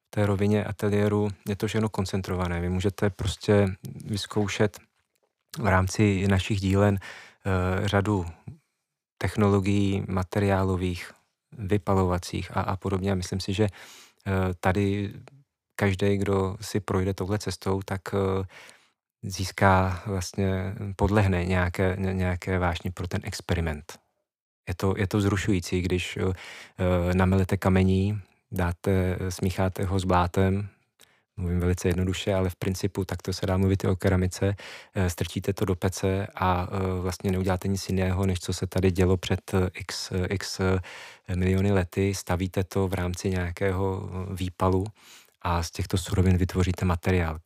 v 0.08 0.10
té 0.10 0.25
rovině 0.25 0.65
ateliéru 0.65 1.30
je 1.48 1.56
to 1.56 1.68
všechno 1.68 1.89
koncentrované. 1.89 2.62
Vy 2.62 2.70
můžete 2.70 3.10
prostě 3.10 3.68
vyzkoušet 4.06 4.80
v 5.60 5.68
rámci 5.68 6.27
našich 6.27 6.60
dílen 6.60 7.00
eh, 7.00 7.88
řadu 7.88 8.25
technologií 9.18 10.04
materiálových, 10.08 11.12
vypalovacích 11.58 12.58
a, 12.58 12.62
a 12.62 12.75
podobně. 12.75 13.15
Myslím 13.15 13.39
si, 13.39 13.54
že 13.54 13.68
tady 14.60 15.13
každý, 15.75 16.17
kdo 16.17 16.58
si 16.62 16.79
projde 16.79 17.13
touhle 17.13 17.39
cestou, 17.39 17.82
tak 17.86 18.01
získá 19.24 20.03
vlastně, 20.05 20.75
podlehne 20.96 21.46
nějaké, 21.46 21.96
nějaké 22.00 22.60
vášně 22.60 22.91
pro 22.91 23.08
ten 23.08 23.22
experiment. 23.24 24.00
Je 24.67 24.75
to, 24.75 24.94
je 24.98 25.08
to 25.08 25.17
vzrušující, 25.17 25.82
když 25.82 26.17
uh, 26.17 26.34
namelete 27.13 27.58
kamení, 27.58 28.22
dáte, 28.51 29.17
smícháte 29.29 29.86
ho 29.86 30.00
s 30.00 30.03
blátem, 30.03 30.67
mluvím 31.38 31.60
velice 31.60 31.88
jednoduše, 31.88 32.34
ale 32.34 32.50
v 32.50 32.55
principu 32.55 33.05
takto 33.05 33.34
se 33.34 33.46
dá 33.46 33.58
mluvit 33.58 33.84
i 33.84 33.88
o 33.88 33.96
keramice, 33.96 34.55
strčíte 35.08 35.53
to 35.53 35.65
do 35.65 35.75
pece 35.75 36.27
a 36.36 36.67
vlastně 37.01 37.32
neuděláte 37.32 37.67
nic 37.67 37.89
jiného, 37.89 38.25
než 38.25 38.39
co 38.39 38.53
se 38.53 38.67
tady 38.67 38.91
dělo 38.91 39.17
před 39.17 39.51
x, 39.74 40.12
x 40.29 40.62
miliony 41.36 41.72
lety, 41.72 42.15
stavíte 42.15 42.63
to 42.63 42.88
v 42.88 42.94
rámci 42.94 43.29
nějakého 43.29 44.10
výpalu 44.32 44.86
a 45.45 45.63
z 45.63 45.71
těchto 45.71 45.97
surovin 45.97 46.37
vytvoříte 46.37 46.85
materiál, 46.85 47.39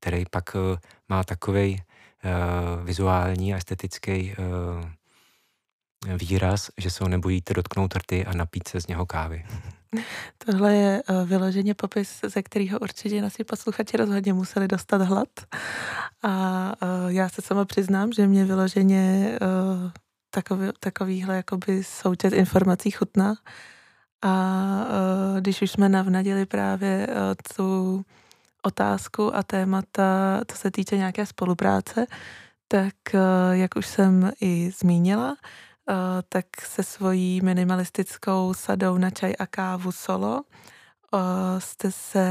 který 0.00 0.24
pak 0.30 0.54
uh, 0.54 0.76
má 1.08 1.24
takový 1.24 1.82
uh, 2.24 2.84
vizuální 2.84 3.54
a 3.54 3.56
estetický 3.56 4.34
uh, 4.38 6.16
výraz, 6.16 6.70
že 6.78 6.90
se 6.90 7.04
ho 7.04 7.08
nebojíte 7.08 7.54
dotknout 7.54 7.96
rty 7.96 8.26
a 8.26 8.32
napít 8.32 8.68
se 8.68 8.80
z 8.80 8.86
něho 8.86 9.06
kávy. 9.06 9.46
Tohle 10.46 10.74
je 10.74 11.02
vyloženě 11.24 11.74
popis, 11.74 12.20
ze 12.26 12.42
kterého 12.42 12.78
určitě 12.78 13.22
naši 13.22 13.44
posluchači 13.44 13.96
rozhodně 13.96 14.32
museli 14.32 14.68
dostat 14.68 15.02
hlad. 15.02 15.28
A 16.22 16.72
já 17.08 17.28
se 17.28 17.42
sama 17.42 17.64
přiznám, 17.64 18.12
že 18.12 18.26
mě 18.26 18.44
vyloženě 18.44 19.38
takový, 20.30 20.68
takovýhle 20.80 21.36
jakoby 21.36 21.84
součet 21.84 22.32
informací 22.32 22.90
chutná. 22.90 23.34
A 24.22 24.32
uh, 25.32 25.40
když 25.40 25.62
už 25.62 25.70
jsme 25.70 25.88
navnadili 25.88 26.46
právě 26.46 27.06
uh, 27.06 27.14
tu 27.56 28.04
otázku 28.66 29.36
a 29.36 29.42
témata, 29.42 30.40
co 30.48 30.56
se 30.56 30.70
týče 30.70 30.96
nějaké 30.96 31.26
spolupráce, 31.26 32.06
tak 32.68 32.94
eh, 33.14 33.20
jak 33.50 33.76
už 33.76 33.86
jsem 33.86 34.32
i 34.40 34.70
zmínila, 34.78 35.36
eh, 35.36 35.94
tak 36.28 36.46
se 36.60 36.82
svojí 36.82 37.40
minimalistickou 37.40 38.54
sadou 38.54 38.98
na 38.98 39.10
čaj 39.10 39.34
a 39.38 39.46
kávu 39.46 39.92
solo 39.92 40.42
eh, 40.42 41.60
jste 41.60 41.92
se 41.92 42.26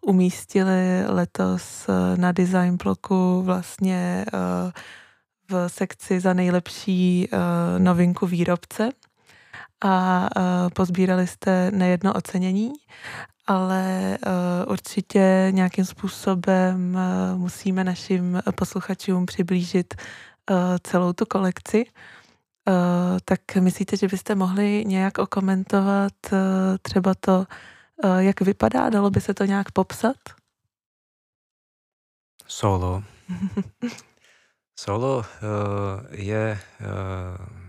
umístili 0.00 1.04
letos 1.06 1.86
na 2.16 2.32
design 2.32 2.76
bloku 2.76 3.42
vlastně 3.42 4.24
v 5.48 5.68
sekci 5.68 6.20
za 6.20 6.32
nejlepší 6.32 7.28
novinku 7.78 8.26
výrobce 8.26 8.90
a 9.84 10.28
pozbírali 10.74 11.26
jste 11.26 11.70
nejedno 11.70 12.12
ocenění 12.12 12.72
ale 13.46 14.18
uh, 14.26 14.72
určitě 14.72 15.48
nějakým 15.50 15.84
způsobem 15.84 16.94
uh, 16.94 17.38
musíme 17.38 17.84
našim 17.84 18.42
posluchačům 18.56 19.26
přiblížit 19.26 19.94
uh, 20.50 20.56
celou 20.82 21.12
tu 21.12 21.26
kolekci. 21.26 21.84
Uh, 22.68 22.74
tak 23.24 23.40
myslíte, 23.60 23.96
že 23.96 24.08
byste 24.08 24.34
mohli 24.34 24.84
nějak 24.84 25.18
okomentovat 25.18 26.12
uh, 26.32 26.38
třeba 26.82 27.14
to, 27.20 27.46
uh, 28.04 28.18
jak 28.18 28.40
vypadá? 28.40 28.90
Dalo 28.90 29.10
by 29.10 29.20
se 29.20 29.34
to 29.34 29.44
nějak 29.44 29.70
popsat? 29.70 30.16
Solo. 32.46 33.02
Solo 34.78 35.18
uh, 35.18 35.24
je 36.10 36.60
uh, 36.80 37.63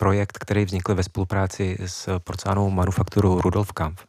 projekt, 0.00 0.38
který 0.38 0.64
vznikl 0.64 0.94
ve 0.94 1.02
spolupráci 1.02 1.78
s 1.86 2.18
porcelánovou 2.18 2.70
manufakturou 2.70 3.40
Rudolf 3.40 3.72
Kampf. 3.72 4.06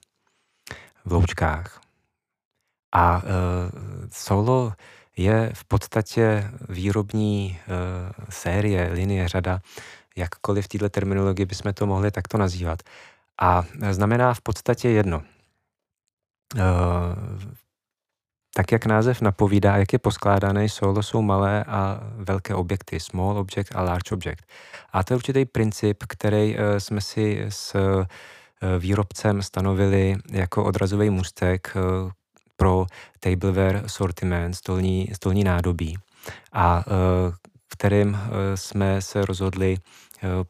v 1.05 1.12
loučkách. 1.12 1.81
A 2.95 3.21
solo 4.12 4.74
je 5.17 5.51
v 5.53 5.63
podstatě 5.65 6.51
výrobní 6.69 7.60
série, 8.29 8.93
linie, 8.93 9.27
řada, 9.27 9.60
jakkoliv 10.15 10.65
v 10.65 10.67
této 10.67 10.89
terminologii 10.89 11.45
bychom 11.45 11.74
to 11.74 11.86
mohli 11.86 12.12
takto 12.12 12.38
nazývat. 12.38 12.79
A 13.41 13.63
znamená 13.91 14.33
v 14.33 14.41
podstatě 14.41 14.89
jedno. 14.89 15.24
Tak 18.53 18.72
jak 18.72 18.86
název 18.86 19.22
napovídá, 19.22 19.77
jak 19.77 19.93
je 19.93 20.00
poskládaný, 20.00 20.70
solo 20.70 21.03
jsou 21.03 21.22
malé 21.22 21.63
a 21.63 22.00
velké 22.15 22.55
objekty, 22.55 23.00
small 23.00 23.38
object 23.38 23.75
a 23.75 23.84
large 23.84 24.15
object. 24.15 24.43
A 24.93 25.03
to 25.03 25.13
je 25.13 25.15
určitý 25.15 25.46
princip, 25.46 26.03
který 26.08 26.55
eh, 26.58 26.79
jsme 26.79 27.01
si 27.01 27.46
s 27.50 27.75
eh, 27.75 28.05
výrobcem 28.79 29.41
stanovili 29.41 30.15
jako 30.31 30.63
odrazový 30.63 31.10
můstek 31.10 31.74
eh, 31.75 32.12
pro 32.55 32.86
tableware 33.20 33.84
sortiment, 33.88 34.55
stolní, 34.55 35.08
stolní 35.13 35.43
nádobí, 35.43 35.98
a 36.53 36.84
kterým 37.70 38.17
jsme 38.55 39.01
se 39.01 39.25
rozhodli 39.25 39.77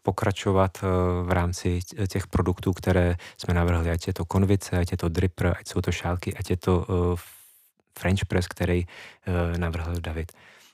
pokračovat 0.02 0.78
v 1.24 1.32
rámci 1.32 1.80
těch 2.08 2.28
produktů, 2.28 2.74
které 2.74 3.16
jsme 3.38 3.54
navrhli, 3.54 3.92
ať 3.92 4.08
je 4.08 4.14
to 4.14 4.26
konvice, 4.26 4.78
ať 4.78 4.92
je 4.92 4.98
to 4.98 5.10
dripper, 5.10 5.56
ať 5.60 5.68
jsou 5.68 5.82
to 5.82 5.92
šálky, 5.92 6.34
ať 6.34 6.50
je 6.50 6.58
to 6.58 6.86
French 8.00 8.26
press, 8.28 8.48
který 8.48 8.86
uh, 8.86 9.58
navrhl 9.58 10.00
David. 10.00 10.32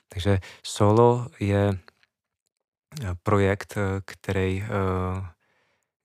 Takže 0.08 0.38
solo 0.62 1.26
je 1.40 1.68
eh, 1.72 3.14
projekt, 3.22 3.74
eh, 3.76 4.00
který 4.04 4.64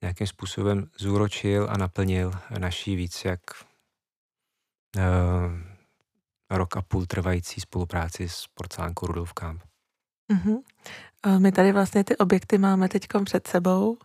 nějakým 0.02 0.26
způsobem 0.26 0.90
zúročil 0.98 1.68
a 1.70 1.76
naplnil 1.76 2.32
naší 2.58 2.96
víc 2.96 3.24
jak 3.24 3.40
rok 6.50 6.76
a 6.76 6.82
půl 6.82 7.06
trvající 7.06 7.60
spolupráci 7.60 8.28
s 8.28 8.46
porcelánkou 8.54 9.06
Rudolf 9.06 9.32
Kamp. 9.32 9.62
Mm-hmm. 10.32 10.62
My 11.38 11.52
tady 11.52 11.72
vlastně 11.72 12.04
ty 12.04 12.16
objekty 12.16 12.58
máme 12.58 12.88
teď 12.88 13.06
před 13.24 13.46
sebou 13.46 13.98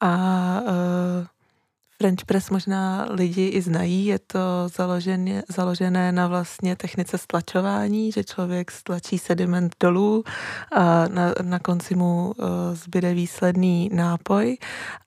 a 0.00 0.16
uh, 0.60 1.26
French 2.00 2.24
press 2.26 2.50
možná 2.50 3.06
lidi 3.10 3.46
i 3.48 3.62
znají, 3.62 4.06
je 4.06 4.18
to 4.18 4.38
založeně, 4.66 5.42
založené 5.48 6.12
na 6.12 6.28
vlastně 6.28 6.76
technice 6.76 7.18
stlačování, 7.18 8.12
že 8.12 8.24
člověk 8.24 8.70
stlačí 8.70 9.18
sediment 9.18 9.76
dolů 9.80 10.24
a 10.72 11.08
na, 11.08 11.34
na 11.42 11.58
konci 11.58 11.94
mu 11.94 12.32
uh, 12.36 12.46
zbyde 12.72 13.14
výsledný 13.14 13.90
nápoj, 13.92 14.56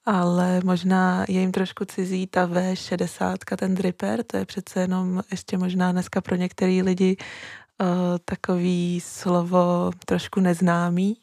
ale 0.06 0.62
možná 0.64 1.26
je 1.28 1.40
jim 1.40 1.52
trošku 1.52 1.86
cizí 1.86 2.28
ta 2.28 2.48
V60, 2.48 3.56
ten 3.56 3.76
dripper, 3.76 4.24
to 4.24 4.38
je 4.38 4.46
přece 4.46 4.80
jenom 4.80 5.24
ještě 5.32 5.58
možná 5.58 5.92
dneska 5.92 6.22
pro 6.22 6.36
některý 6.36 6.82
lidi 6.82 7.18
uh, 7.18 7.88
takový 8.26 9.02
slovo 9.02 9.92
trošku 10.06 10.40
neznámý. 10.40 11.18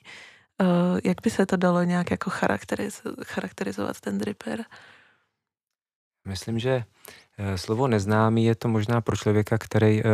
Uh, 0.60 0.98
jak 1.04 1.16
by 1.22 1.30
se 1.30 1.46
to 1.46 1.56
dalo 1.56 1.82
nějak 1.82 2.10
jako 2.10 2.30
charakteriz, 2.30 3.02
charakterizovat 3.24 4.00
ten 4.00 4.18
dripper? 4.18 4.64
Myslím, 6.30 6.58
že 6.58 6.84
eh, 7.38 7.58
slovo 7.58 7.88
neznámý 7.88 8.44
je 8.44 8.54
to 8.54 8.68
možná 8.68 9.00
pro 9.00 9.16
člověka, 9.16 9.58
který 9.58 10.00
eh, 10.00 10.04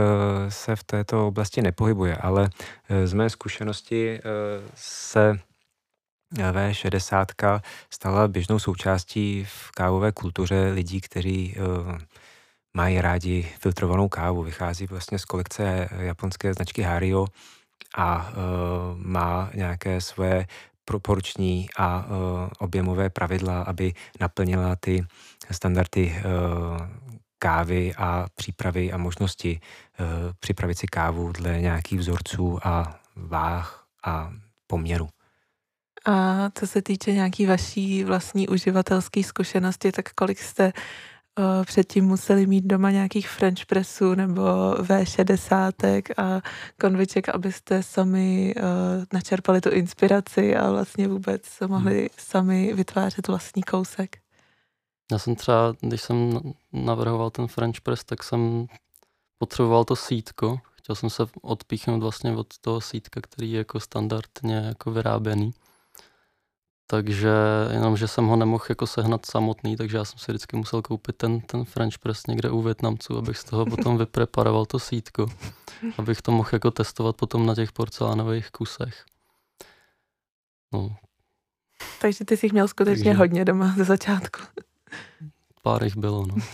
se 0.48 0.76
v 0.76 0.84
této 0.84 1.28
oblasti 1.28 1.62
nepohybuje, 1.62 2.16
ale 2.16 2.48
eh, 2.88 3.06
z 3.06 3.12
mé 3.12 3.30
zkušenosti 3.30 4.20
se 4.74 5.38
V60 6.34 7.60
stala 7.90 8.28
běžnou 8.28 8.58
součástí 8.58 9.44
v 9.44 9.70
kávové 9.70 10.12
kultuře 10.12 10.70
lidí, 10.74 11.00
kteří 11.00 11.54
mají 12.74 13.00
rádi 13.00 13.48
filtrovanou 13.60 14.08
kávu. 14.08 14.42
Vychází 14.42 14.86
vlastně 14.86 15.18
z 15.18 15.24
kolekce 15.24 15.88
japonské 15.98 16.54
značky 16.54 16.82
Hario 16.82 17.26
a 17.96 18.32
má 18.94 19.50
nějaké 19.54 20.00
svoje 20.00 20.46
proporční 20.86 21.68
a 21.78 22.06
objemové 22.58 23.10
pravidla, 23.10 23.62
aby 23.62 23.92
naplnila 24.20 24.76
ty 24.76 25.04
standardy 25.50 26.14
eh, 26.16 26.22
kávy 27.38 27.94
a 27.96 28.26
přípravy 28.34 28.92
a 28.92 28.96
možnosti 28.96 29.60
eh, 29.60 30.04
připravit 30.40 30.78
si 30.78 30.86
kávu 30.86 31.32
dle 31.32 31.60
nějakých 31.60 31.98
vzorců 31.98 32.58
a 32.66 33.00
váh 33.16 33.86
a 34.04 34.32
poměru. 34.66 35.08
A 36.06 36.50
co 36.54 36.66
se 36.66 36.82
týče 36.82 37.12
nějaký 37.12 37.46
vaší 37.46 38.04
vlastní 38.04 38.48
uživatelské 38.48 39.22
zkušenosti, 39.22 39.92
tak 39.92 40.12
kolik 40.12 40.38
jste 40.38 40.72
předtím 41.64 42.04
museli 42.04 42.46
mít 42.46 42.64
doma 42.64 42.90
nějakých 42.90 43.28
French 43.28 43.66
pressů 43.66 44.14
nebo 44.14 44.42
V60 44.74 46.02
a 46.16 46.40
konviček, 46.80 47.28
abyste 47.28 47.82
sami 47.82 48.54
uh, 48.56 48.62
načerpali 49.12 49.60
tu 49.60 49.70
inspiraci 49.70 50.56
a 50.56 50.70
vlastně 50.70 51.08
vůbec 51.08 51.42
mohli 51.66 51.98
hmm. 51.98 52.08
sami 52.18 52.72
vytvářet 52.74 53.28
vlastní 53.28 53.62
kousek? 53.62 54.16
Já 55.12 55.18
jsem 55.18 55.34
třeba, 55.34 55.74
když 55.80 56.02
jsem 56.02 56.40
navrhoval 56.72 57.30
ten 57.30 57.46
French 57.46 57.80
press, 57.80 58.04
tak 58.04 58.22
jsem 58.22 58.66
potřeboval 59.38 59.84
to 59.84 59.96
sítko. 59.96 60.58
Chtěl 60.74 60.96
jsem 60.96 61.10
se 61.10 61.22
odpíchnout 61.42 62.02
vlastně 62.02 62.36
od 62.36 62.58
toho 62.60 62.80
sítka, 62.80 63.20
který 63.20 63.52
je 63.52 63.58
jako 63.58 63.80
standardně 63.80 64.54
jako 64.54 64.90
vyráběný. 64.90 65.52
Takže 66.86 67.32
jenom, 67.70 67.96
že 67.96 68.08
jsem 68.08 68.26
ho 68.26 68.36
nemohl 68.36 68.64
jako 68.68 68.86
sehnat 68.86 69.26
samotný, 69.26 69.76
takže 69.76 69.96
já 69.96 70.04
jsem 70.04 70.18
si 70.18 70.32
vždycky 70.32 70.56
musel 70.56 70.82
koupit 70.82 71.16
ten, 71.16 71.40
ten 71.40 71.64
French 71.64 71.98
press 71.98 72.26
někde 72.26 72.50
u 72.50 72.62
Větnamců, 72.62 73.18
abych 73.18 73.38
z 73.38 73.44
toho 73.44 73.66
potom 73.66 73.98
vypreparoval 73.98 74.66
to 74.66 74.78
sítko, 74.78 75.26
abych 75.98 76.22
to 76.22 76.32
mohl 76.32 76.48
jako 76.52 76.70
testovat 76.70 77.16
potom 77.16 77.46
na 77.46 77.54
těch 77.54 77.72
porcelánových 77.72 78.50
kusech. 78.50 79.04
No. 80.72 80.96
Takže 82.00 82.24
ty 82.24 82.36
jsi 82.36 82.48
měl 82.52 82.68
skutečně 82.68 83.04
takže... 83.04 83.18
hodně 83.18 83.44
doma 83.44 83.74
ze 83.76 83.84
začátku. 83.84 84.40
Pár 85.62 85.84
jich 85.84 85.96
bylo, 85.96 86.26
no. 86.26 86.34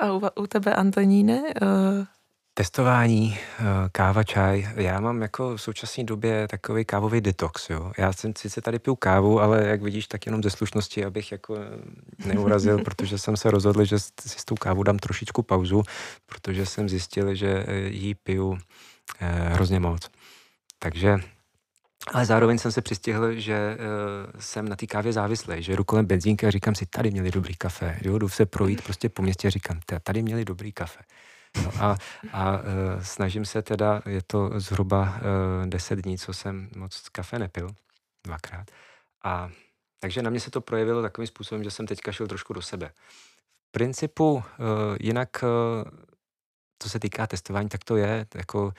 A 0.00 0.12
u, 0.12 0.42
u 0.42 0.46
tebe, 0.46 0.74
Antoníne? 0.74 1.42
Uh... 1.42 2.15
Testování, 2.58 3.38
eh, 3.38 3.64
káva, 3.92 4.24
čaj. 4.24 4.68
Já 4.76 5.00
mám 5.00 5.22
jako 5.22 5.56
v 5.56 5.62
současné 5.62 6.04
době 6.04 6.48
takový 6.48 6.84
kávový 6.84 7.20
detox, 7.20 7.70
jo. 7.70 7.92
Já 7.98 8.12
jsem 8.12 8.32
sice 8.38 8.60
tady 8.60 8.78
piju 8.78 8.96
kávu, 8.96 9.40
ale 9.40 9.66
jak 9.66 9.82
vidíš, 9.82 10.06
tak 10.06 10.26
jenom 10.26 10.42
ze 10.42 10.50
slušnosti, 10.50 11.04
abych 11.04 11.32
jako 11.32 11.56
neurazil, 12.26 12.78
protože 12.84 13.18
jsem 13.18 13.36
se 13.36 13.50
rozhodl, 13.50 13.84
že 13.84 13.98
si 13.98 14.10
s 14.20 14.44
tou 14.44 14.54
kávu 14.54 14.82
dám 14.82 14.98
trošičku 14.98 15.42
pauzu, 15.42 15.82
protože 16.26 16.66
jsem 16.66 16.88
zjistil, 16.88 17.34
že 17.34 17.64
eh, 17.66 17.76
jí 17.76 18.14
piju 18.14 18.58
eh, 19.20 19.48
hrozně 19.52 19.80
moc. 19.80 20.10
Takže 20.78 21.18
ale 22.12 22.26
zároveň 22.26 22.58
jsem 22.58 22.72
se 22.72 22.82
přistihl, 22.82 23.34
že 23.34 23.76
uh, 23.78 24.40
jsem 24.40 24.68
na 24.68 24.76
té 24.76 24.86
kávě 24.86 25.12
závislý, 25.12 25.62
že 25.62 25.76
jdu 25.76 25.84
kolem 25.84 26.06
benzínky 26.06 26.46
a 26.46 26.50
říkám 26.50 26.74
si, 26.74 26.86
tady 26.86 27.10
měli 27.10 27.30
dobrý 27.30 27.54
kafe. 27.54 27.98
Jo, 28.02 28.18
jdu 28.18 28.28
se 28.28 28.46
projít 28.46 28.82
prostě 28.82 29.08
po 29.08 29.22
městě 29.22 29.48
a 29.48 29.50
říkám, 29.50 29.80
tady 30.02 30.22
měli 30.22 30.44
dobrý 30.44 30.72
kafe. 30.72 31.00
No 31.64 31.72
a, 31.80 31.96
a 32.32 32.58
uh, 32.58 32.62
snažím 33.02 33.44
se 33.44 33.62
teda, 33.62 34.02
je 34.06 34.22
to 34.26 34.50
zhruba 34.60 35.02
uh, 35.02 35.66
deset 35.66 35.96
dní, 35.96 36.18
co 36.18 36.34
jsem 36.34 36.68
moc 36.76 37.08
kafe 37.08 37.38
nepil, 37.38 37.70
dvakrát. 38.24 38.70
A 39.24 39.50
takže 39.98 40.22
na 40.22 40.30
mě 40.30 40.40
se 40.40 40.50
to 40.50 40.60
projevilo 40.60 41.02
takovým 41.02 41.26
způsobem, 41.26 41.64
že 41.64 41.70
jsem 41.70 41.86
teďka 41.86 42.12
šel 42.12 42.26
trošku 42.26 42.52
do 42.52 42.62
sebe. 42.62 42.90
V 43.68 43.70
principu 43.70 44.32
uh, 44.34 44.42
jinak, 45.00 45.28
co 46.78 46.88
se 46.88 46.98
týká 47.00 47.26
testování, 47.26 47.68
tak 47.68 47.84
to 47.84 47.96
je 47.96 48.26
jako 48.34 48.72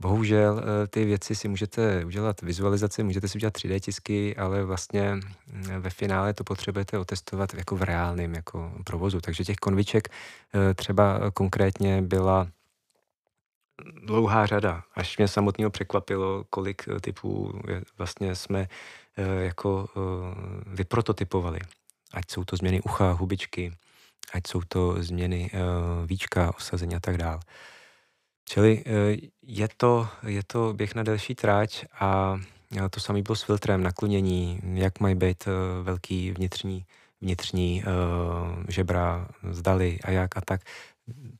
Bohužel 0.00 0.60
eh, 0.60 0.86
ty 0.86 1.04
věci 1.04 1.34
si 1.34 1.48
můžete 1.48 2.04
udělat 2.04 2.40
vizualizaci, 2.42 3.02
můžete 3.02 3.28
si 3.28 3.38
udělat 3.38 3.54
3D 3.54 3.80
tisky, 3.80 4.36
ale 4.36 4.64
vlastně 4.64 5.12
mm, 5.12 5.22
ve 5.78 5.90
finále 5.90 6.34
to 6.34 6.44
potřebujete 6.44 6.98
otestovat 6.98 7.54
jako 7.54 7.76
v 7.76 7.82
reálném 7.82 8.34
jako 8.34 8.72
provozu. 8.84 9.20
Takže 9.20 9.44
těch 9.44 9.56
konviček 9.56 10.08
eh, 10.08 10.74
třeba 10.74 11.30
konkrétně 11.30 12.02
byla 12.02 12.48
dlouhá 14.02 14.46
řada, 14.46 14.82
až 14.94 15.18
mě 15.18 15.28
samotného 15.28 15.70
překvapilo, 15.70 16.44
kolik 16.50 16.88
eh, 16.88 17.00
typů 17.00 17.60
vlastně 17.98 18.34
jsme 18.34 18.68
jako 19.38 19.88
vyprototypovali. 20.66 21.60
Ať 22.12 22.30
jsou 22.30 22.44
to 22.44 22.56
změny 22.56 22.80
ucha, 22.80 23.12
hubičky, 23.12 23.72
ať 24.32 24.46
jsou 24.46 24.60
to 24.68 25.02
změny 25.02 25.50
víčka, 26.06 26.56
osazení 26.56 26.94
a 26.94 27.00
tak 27.00 27.16
dále. 27.16 27.40
Čili 28.48 28.82
eh, 28.86 29.16
je 29.42 29.68
to, 29.76 30.08
je 30.26 30.42
to 30.46 30.72
běh 30.72 30.94
na 30.94 31.02
delší 31.02 31.34
tráť 31.34 31.84
a 32.00 32.40
to 32.90 33.00
samé 33.00 33.22
bylo 33.22 33.36
s 33.36 33.42
filtrem, 33.42 33.82
naklonění, 33.82 34.60
jak 34.74 35.00
mají 35.00 35.14
být 35.14 35.44
eh, 35.46 35.82
velký 35.82 36.30
vnitřní, 36.30 36.84
vnitřní 37.20 37.82
uh, 37.86 38.64
žebra, 38.68 39.28
zdali 39.50 39.98
a 40.04 40.10
jak 40.10 40.36
a 40.36 40.40
tak. 40.40 40.60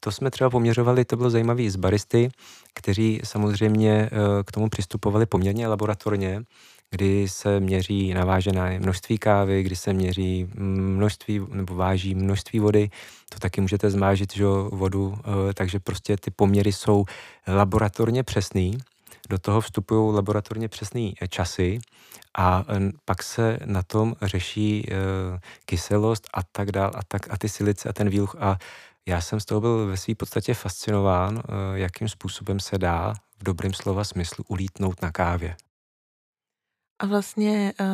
To 0.01 0.13
jsme 0.13 0.31
třeba 0.31 0.51
poměřovali, 0.51 1.05
to 1.05 1.17
bylo 1.17 1.31
zajímavé 1.31 1.71
z 1.71 1.77
baristy, 1.77 2.31
kteří 2.75 3.21
samozřejmě 3.25 4.11
k 4.47 4.53
tomu 4.53 4.69
přistupovali 4.69 5.27
poměrně 5.27 5.69
laboratorně, 5.69 6.43
kdy 6.91 7.29
se 7.29 7.61
měří 7.61 8.15
navážené 8.15 8.79
množství 8.79 9.19
kávy, 9.19 9.63
kdy 9.63 9.77
se 9.77 9.93
měří 9.93 10.49
množství 10.55 11.41
nebo 11.51 11.75
váží 11.75 12.15
množství 12.15 12.59
vody. 12.59 12.91
To 13.29 13.39
taky 13.39 13.61
můžete 13.61 13.91
zmážit, 13.91 14.35
že 14.35 14.45
vodu, 14.73 15.19
eh, 15.19 15.55
takže 15.55 15.81
prostě 15.81 16.17
ty 16.17 16.31
poměry 16.31 16.73
jsou 16.73 17.05
laboratorně 17.49 18.23
přesný. 18.23 18.79
Do 19.29 19.39
toho 19.39 19.61
vstupují 19.61 20.15
laboratorně 20.15 20.69
přesné 20.69 21.11
časy 21.29 21.79
a 22.39 22.65
pak 23.05 23.23
se 23.23 23.59
na 23.65 23.83
tom 23.83 24.15
řeší 24.23 24.89
kyselost 25.65 26.29
a 26.35 26.43
tak 26.43 26.73
dál 26.73 26.91
a 26.95 27.01
tak 27.09 27.33
a 27.33 27.39
ty 27.39 27.49
silice 27.49 27.89
a 27.89 27.93
ten 27.93 28.09
výluch 28.09 28.37
a 28.39 28.59
já 29.07 29.21
jsem 29.21 29.41
z 29.41 29.45
toho 29.45 29.61
byl 29.61 29.87
ve 29.87 29.97
své 29.97 30.15
podstatě 30.15 30.55
fascinován, 30.55 31.43
jakým 31.75 32.09
způsobem 32.09 32.61
se 32.61 32.79
dá 32.79 33.15
v 33.39 33.45
dobrém 33.45 33.73
slova 33.73 34.05
smyslu 34.05 34.45
ulítnout 34.49 35.03
na 35.03 35.13
kávě. 35.13 35.57
A 36.99 37.07
vlastně 37.07 37.73
uh, 37.81 37.87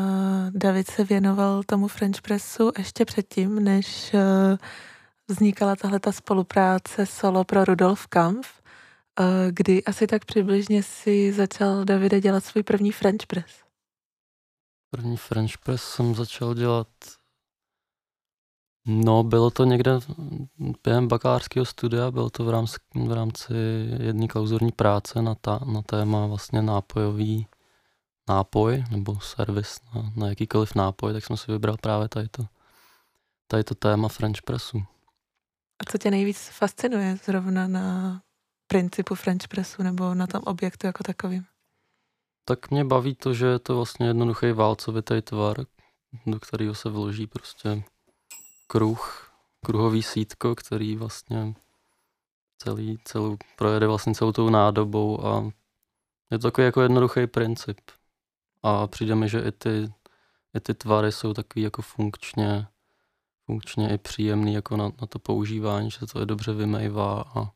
David 0.50 0.90
se 0.90 1.04
věnoval 1.04 1.62
tomu 1.62 1.88
French 1.88 2.22
Pressu 2.22 2.72
ještě 2.78 3.04
předtím, 3.04 3.64
než 3.64 4.14
uh, 4.14 4.20
vznikala 5.28 5.76
tahle 5.76 6.00
ta 6.00 6.12
spolupráce 6.12 7.06
solo 7.06 7.44
pro 7.44 7.64
Rudolf 7.64 8.06
Kampf, 8.06 8.62
uh, 9.20 9.26
kdy 9.50 9.84
asi 9.84 10.06
tak 10.06 10.24
přibližně 10.24 10.82
si 10.82 11.32
začal 11.32 11.84
Davide 11.84 12.20
dělat 12.20 12.44
svůj 12.44 12.62
první 12.62 12.92
French 12.92 13.26
Press. 13.26 13.62
První 14.90 15.16
French 15.16 15.58
Press 15.64 15.82
jsem 15.82 16.14
začal 16.14 16.54
dělat 16.54 16.88
No, 18.86 19.22
bylo 19.22 19.50
to 19.50 19.64
někde 19.64 19.90
během 20.84 21.08
bakalářského 21.08 21.64
studia, 21.64 22.10
bylo 22.10 22.30
to 22.30 22.44
v 22.44 22.50
rámci, 22.50 22.76
v 22.94 23.12
rámci 23.12 23.54
jedné 24.00 24.28
klauzurní 24.28 24.72
práce 24.72 25.22
na, 25.22 25.34
ta, 25.34 25.60
na 25.64 25.82
téma 25.82 26.26
vlastně 26.26 26.62
nápojový 26.62 27.46
nápoj 28.28 28.84
nebo 28.90 29.20
servis 29.20 29.80
na, 29.94 30.12
na 30.16 30.28
jakýkoliv 30.28 30.74
nápoj, 30.74 31.12
tak 31.12 31.24
jsem 31.24 31.36
si 31.36 31.52
vybral 31.52 31.76
právě 31.80 32.08
tady 32.08 32.28
to, 32.28 32.44
tady 33.46 33.64
to 33.64 33.74
téma 33.74 34.08
French 34.08 34.42
Pressu. 34.42 34.82
A 35.78 35.90
co 35.90 35.98
tě 35.98 36.10
nejvíc 36.10 36.48
fascinuje 36.48 37.16
zrovna 37.24 37.68
na 37.68 38.20
principu 38.66 39.14
French 39.14 39.48
Pressu 39.48 39.82
nebo 39.82 40.14
na 40.14 40.26
tom 40.26 40.42
objektu 40.44 40.86
jako 40.86 41.04
takovým? 41.04 41.44
Tak 42.44 42.70
mě 42.70 42.84
baví 42.84 43.14
to, 43.14 43.34
že 43.34 43.46
je 43.46 43.58
to 43.58 43.76
vlastně 43.76 44.06
jednoduchý 44.06 44.52
válcovitý 44.52 45.22
tvar, 45.22 45.56
do 46.26 46.40
kterého 46.40 46.74
se 46.74 46.88
vloží 46.88 47.26
prostě 47.26 47.82
kruh, 48.66 49.32
kruhový 49.66 50.02
sítko, 50.02 50.54
který 50.54 50.96
vlastně 50.96 51.54
celý, 52.58 52.98
celou, 53.04 53.36
projede 53.56 53.86
vlastně 53.86 54.14
celou 54.14 54.32
tou 54.32 54.50
nádobou 54.50 55.26
a 55.26 55.50
je 56.30 56.38
to 56.38 56.50
takový 56.50 56.64
jako 56.64 56.82
jednoduchý 56.82 57.26
princip. 57.26 57.80
A 58.62 58.86
přijde 58.86 59.14
mi, 59.14 59.28
že 59.28 59.40
i 59.40 59.52
ty, 59.52 59.92
i 60.54 60.60
ty 60.60 60.74
tvary 60.74 61.12
jsou 61.12 61.34
takový 61.34 61.62
jako 61.62 61.82
funkčně, 61.82 62.66
funkčně 63.46 63.94
i 63.94 63.98
příjemný 63.98 64.54
jako 64.54 64.76
na, 64.76 64.84
na 65.00 65.06
to 65.06 65.18
používání, 65.18 65.90
že 65.90 66.06
to 66.12 66.20
je 66.20 66.26
dobře 66.26 66.52
vymejvá 66.52 67.24
a 67.36 67.50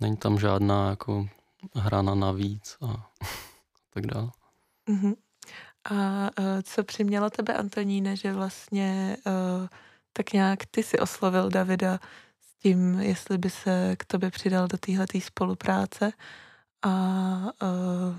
není 0.00 0.16
tam 0.16 0.38
žádná 0.38 0.90
jako 0.90 1.28
hrana 1.74 2.14
navíc 2.14 2.76
a 2.80 3.10
tak 3.90 4.06
dále. 4.06 4.30
Uh-huh. 4.88 5.14
A 5.90 5.94
uh, 6.38 6.44
co 6.62 6.84
přimělo 6.84 7.30
tebe, 7.30 7.54
Antoníne, 7.54 8.16
že 8.16 8.32
vlastně 8.32 9.16
uh, 9.26 9.68
tak 10.12 10.32
nějak 10.32 10.66
ty 10.66 10.82
si 10.82 10.98
oslovil 10.98 11.50
Davida 11.50 12.00
s 12.40 12.54
tím, 12.62 13.00
jestli 13.00 13.38
by 13.38 13.50
se 13.50 13.96
k 13.98 14.04
tobě 14.04 14.30
přidal 14.30 14.68
do 14.68 14.78
téhleté 14.78 15.20
spolupráce 15.20 16.12
a 16.82 16.90
uh, 17.62 18.16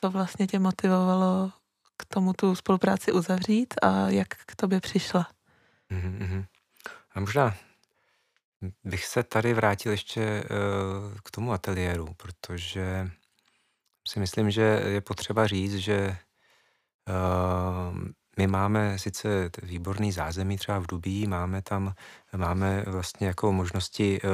co 0.00 0.10
vlastně 0.10 0.46
tě 0.46 0.58
motivovalo 0.58 1.52
k 1.96 2.04
tomu 2.04 2.32
tu 2.32 2.54
spolupráci 2.54 3.12
uzavřít 3.12 3.74
a 3.82 4.08
jak 4.08 4.28
k 4.28 4.56
tobě 4.56 4.80
přišla? 4.80 5.28
Mm-hmm. 5.90 6.46
A 7.14 7.20
možná 7.20 7.54
bych 8.84 9.04
se 9.04 9.22
tady 9.22 9.54
vrátil 9.54 9.92
ještě 9.92 10.42
uh, 10.42 11.18
k 11.24 11.30
tomu 11.30 11.52
ateliéru, 11.52 12.14
protože 12.16 13.10
si 14.08 14.20
myslím, 14.20 14.50
že 14.50 14.82
je 14.86 15.00
potřeba 15.00 15.46
říct, 15.46 15.74
že 15.74 16.16
uh, 17.08 17.98
my 18.38 18.46
máme 18.46 18.98
sice 18.98 19.50
výborný 19.62 20.12
zázemí 20.12 20.56
třeba 20.56 20.78
v 20.78 20.86
Dubí, 20.86 21.26
máme 21.26 21.62
tam 21.62 21.94
máme 22.36 22.84
vlastně 22.86 23.26
jako 23.26 23.52
možnosti 23.52 24.20
uh, 24.22 24.30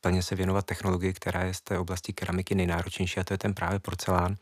plně 0.00 0.22
se 0.22 0.34
věnovat 0.34 0.66
technologii, 0.66 1.12
která 1.12 1.42
je 1.42 1.54
z 1.54 1.60
té 1.60 1.78
oblasti 1.78 2.12
keramiky 2.12 2.54
nejnáročnější 2.54 3.20
a 3.20 3.24
to 3.24 3.34
je 3.34 3.38
ten 3.38 3.54
právě 3.54 3.78
porcelán. 3.78 4.36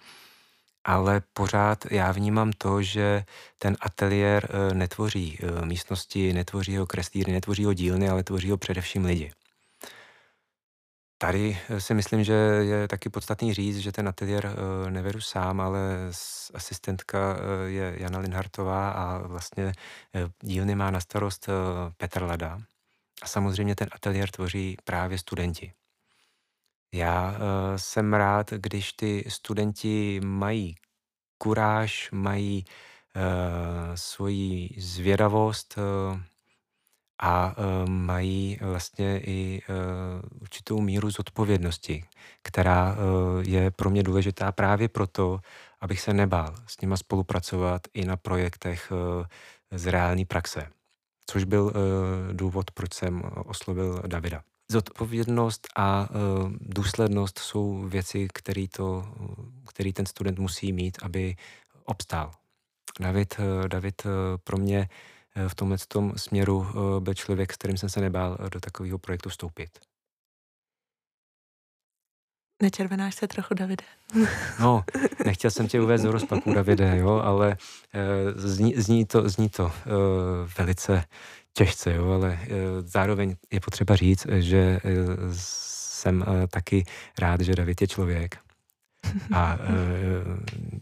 Ale 0.85 1.23
pořád 1.33 1.85
já 1.91 2.13
vnímám 2.13 2.53
to, 2.59 2.83
že 2.83 3.25
ten 3.59 3.77
ateliér 3.81 4.49
uh, 4.51 4.75
netvoří 4.75 5.39
uh, 5.43 5.67
místnosti, 5.67 6.33
netvoří 6.33 6.77
ho 6.77 6.87
kreslíry, 6.87 7.33
netvoří 7.33 7.65
ho 7.65 7.75
dílny, 7.75 8.09
ale 8.09 8.23
tvoří 8.23 8.51
ho 8.51 8.57
především 8.57 9.05
lidi. 9.05 9.33
Tady 11.23 11.59
eh, 11.69 11.81
si 11.81 11.95
myslím, 11.95 12.25
že 12.25 12.33
je 12.33 12.89
taky 12.89 13.09
podstatný 13.09 13.55
říct, 13.55 13.79
že 13.79 13.93
ten 13.93 14.09
ateliér 14.09 14.47
eh, 14.47 14.91
nevedu 14.91 15.21
sám, 15.21 15.61
ale 15.61 15.81
asistentka 16.55 17.37
eh, 17.37 17.71
je 17.71 17.95
Jana 17.97 18.19
Linhartová 18.19 18.91
a 18.91 19.19
vlastně 19.19 19.73
dílny 20.41 20.75
má 20.75 20.91
na 20.91 21.01
starost 21.01 21.49
Petr 21.97 22.23
Lada. 22.23 22.59
A 23.23 23.27
samozřejmě 23.27 23.75
ten 23.75 23.89
ateliér 23.93 24.31
tvoří 24.31 24.77
právě 24.85 25.19
studenti. 25.19 25.73
Já 26.95 27.37
jsem 27.77 28.15
rád, 28.15 28.51
když 28.51 28.93
ty 28.93 29.25
studenti 29.29 30.21
mají 30.25 30.75
kuráž, 31.39 32.11
mají 32.13 32.65
svoji 33.95 34.77
zvědavost, 34.79 35.79
a 37.23 37.57
uh, 37.59 37.89
mají 37.89 38.59
vlastně 38.63 39.21
i 39.21 39.63
uh, 39.69 40.41
určitou 40.41 40.81
míru 40.81 41.11
zodpovědnosti, 41.11 42.05
která 42.43 42.93
uh, 42.93 42.99
je 43.49 43.71
pro 43.71 43.91
mě 43.91 44.03
důležitá 44.03 44.53
právě 44.53 44.89
proto, 44.89 45.41
abych 45.81 46.01
se 46.01 46.13
nebál 46.13 46.55
s 46.67 46.81
nima 46.81 46.97
spolupracovat 46.97 47.83
i 47.95 48.05
na 48.05 48.17
projektech 48.17 48.93
uh, 48.93 49.25
z 49.71 49.87
reální 49.87 50.25
praxe. 50.25 50.69
Což 51.27 51.45
byl 51.45 51.63
uh, 51.65 51.73
důvod, 52.33 52.71
proč 52.71 52.95
jsem 52.95 53.23
oslovil 53.45 54.03
Davida. 54.07 54.43
Zodpovědnost 54.73 55.69
a 55.77 56.09
uh, 56.11 56.53
důslednost 56.61 57.39
jsou 57.39 57.83
věci, 57.89 58.29
který, 58.35 58.69
to, 58.69 59.15
který 59.69 59.93
ten 59.93 60.07
student 60.07 60.39
musí 60.39 60.73
mít, 60.73 60.99
aby 61.03 61.37
obstál. 61.85 62.31
David, 63.01 63.37
David 63.69 64.03
pro 64.45 64.57
mě 64.59 64.89
Eh, 65.37 65.49
v 65.49 65.55
tomhle 65.55 65.77
tom 65.89 66.13
směru 66.17 66.67
eh, 66.69 67.01
byl 67.01 67.15
člověk, 67.15 67.53
s 67.53 67.57
kterým 67.57 67.77
jsem 67.77 67.89
se 67.89 68.01
nebál 68.01 68.39
eh, 68.41 68.51
do 68.51 68.61
takového 68.61 68.99
projektu 68.99 69.29
vstoupit. 69.29 69.71
Nečervenáš 72.63 73.15
se 73.15 73.29
trochu, 73.29 73.55
Davide. 73.55 73.85
No, 74.61 74.85
nechtěl 75.25 75.51
jsem 75.51 75.69
tě 75.69 75.81
uvést 75.81 76.03
do 76.03 76.13
rozpaku, 76.13 76.55
Davide, 76.55 76.97
jo, 76.97 77.09
ale 77.09 77.57
zní, 78.35 78.75
zní 78.77 79.07
to, 79.07 79.29
zní 79.29 79.49
to 79.49 79.73
velice 80.59 81.05
těžce, 81.53 81.95
jo, 81.95 82.11
ale 82.11 82.39
uh, 82.43 82.49
zároveň 82.85 83.37
je 83.53 83.61
potřeba 83.61 83.97
říct, 83.97 84.27
že 84.39 84.81
uh, 84.85 84.91
jsem 85.33 86.21
uh, 86.21 86.47
taky 86.51 86.85
rád, 87.19 87.41
že 87.41 87.55
David 87.55 87.81
je 87.81 87.89
člověk 87.89 88.39
a 89.35 89.59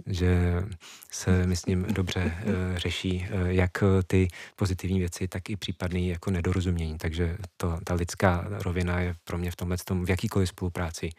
že 0.06 0.62
se, 1.11 1.46
myslím, 1.46 1.83
dobře 1.83 2.35
řeší 2.76 3.26
jak 3.46 3.70
ty 4.06 4.28
pozitivní 4.56 4.98
věci, 4.98 5.28
tak 5.28 5.50
i 5.50 5.56
případný 5.56 6.09
jako 6.09 6.30
nedorozumění. 6.30 6.98
Takže 6.98 7.37
to, 7.56 7.78
ta 7.85 7.94
lidská 7.94 8.46
rovina 8.48 9.00
je 9.00 9.14
pro 9.24 9.38
mě 9.38 9.50
v 9.50 9.56
tomhle 9.56 9.76
tom, 9.85 10.04
v 10.04 10.11
jakýkoliv 10.11 10.48
spolupráci 10.48 11.11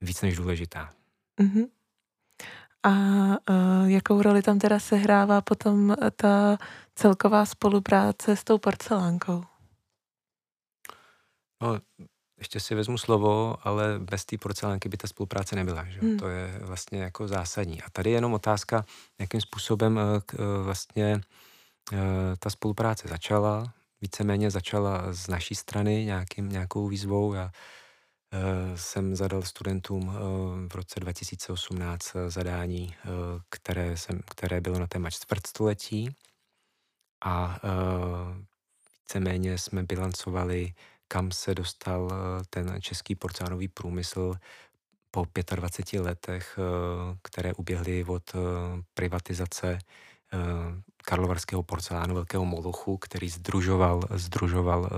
víc 0.00 0.22
než 0.22 0.36
důležitá. 0.36 0.90
Uh-huh. 1.40 1.68
A 2.82 2.90
uh, 2.90 3.88
jakou 3.90 4.22
roli 4.22 4.42
tam 4.42 4.58
teda 4.58 4.78
sehrává 4.78 5.40
potom 5.40 5.96
ta 6.16 6.58
celková 6.94 7.46
spolupráce 7.46 8.36
s 8.36 8.44
tou 8.44 8.58
porcelánkou? 8.58 9.44
No, 11.62 11.78
ještě 12.38 12.60
si 12.60 12.74
vezmu 12.74 12.98
slovo, 12.98 13.56
ale 13.62 13.98
bez 13.98 14.24
té 14.24 14.38
porcelánky 14.38 14.88
by 14.88 14.96
ta 14.96 15.06
spolupráce 15.08 15.56
nebyla. 15.56 15.84
Že? 15.84 16.00
Hmm. 16.00 16.18
To 16.18 16.28
je 16.28 16.58
vlastně 16.62 17.02
jako 17.02 17.28
zásadní. 17.28 17.82
A 17.82 17.90
tady 17.90 18.10
je 18.10 18.16
jenom 18.16 18.34
otázka, 18.34 18.84
jakým 19.18 19.40
způsobem 19.40 20.00
k, 20.26 20.34
eh, 20.34 20.62
vlastně 20.62 21.20
ta 22.38 22.50
spolupráce 22.50 23.08
začala. 23.08 23.72
Víceméně 24.00 24.50
začala 24.50 25.12
z 25.12 25.28
naší 25.28 25.54
strany 25.54 26.04
nějakým, 26.04 26.48
nějakou 26.48 26.88
výzvou. 26.88 27.34
Já 27.34 27.50
jsem 28.74 29.16
zadal 29.16 29.42
studentům 29.42 30.12
v 30.72 30.74
roce 30.74 31.00
2018 31.00 32.16
zadání, 32.28 32.94
které, 33.48 33.96
jsem, 33.96 34.20
které 34.30 34.60
bylo 34.60 34.78
na 34.78 34.86
téma 34.86 35.10
čtvrtstoletí. 35.10 36.14
A 37.24 37.60
víceméně 39.02 39.58
jsme 39.58 39.82
bilancovali 39.82 40.74
kam 41.12 41.32
se 41.32 41.54
dostal 41.54 42.08
eh, 42.12 42.44
ten 42.50 42.82
český 42.82 43.14
porcelánový 43.14 43.68
průmysl 43.68 44.34
po 45.10 45.26
25 45.54 46.00
letech, 46.00 46.58
které 47.22 47.54
uběhly 47.54 48.04
od 48.04 48.32
privatizace 48.94 49.78
karlovarského 51.04 51.62
porcelánu 51.62 52.14
velkého 52.14 52.44
molochu, 52.44 52.96
který 52.96 53.28
združoval, 53.28 54.00
združoval 54.10 54.90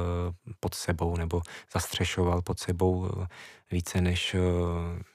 pod 0.61 0.75
sebou 0.75 1.17
nebo 1.17 1.43
zastřešoval 1.73 2.43
pod 2.43 2.61
sebou 2.61 3.11
více 3.71 4.01
než 4.01 4.37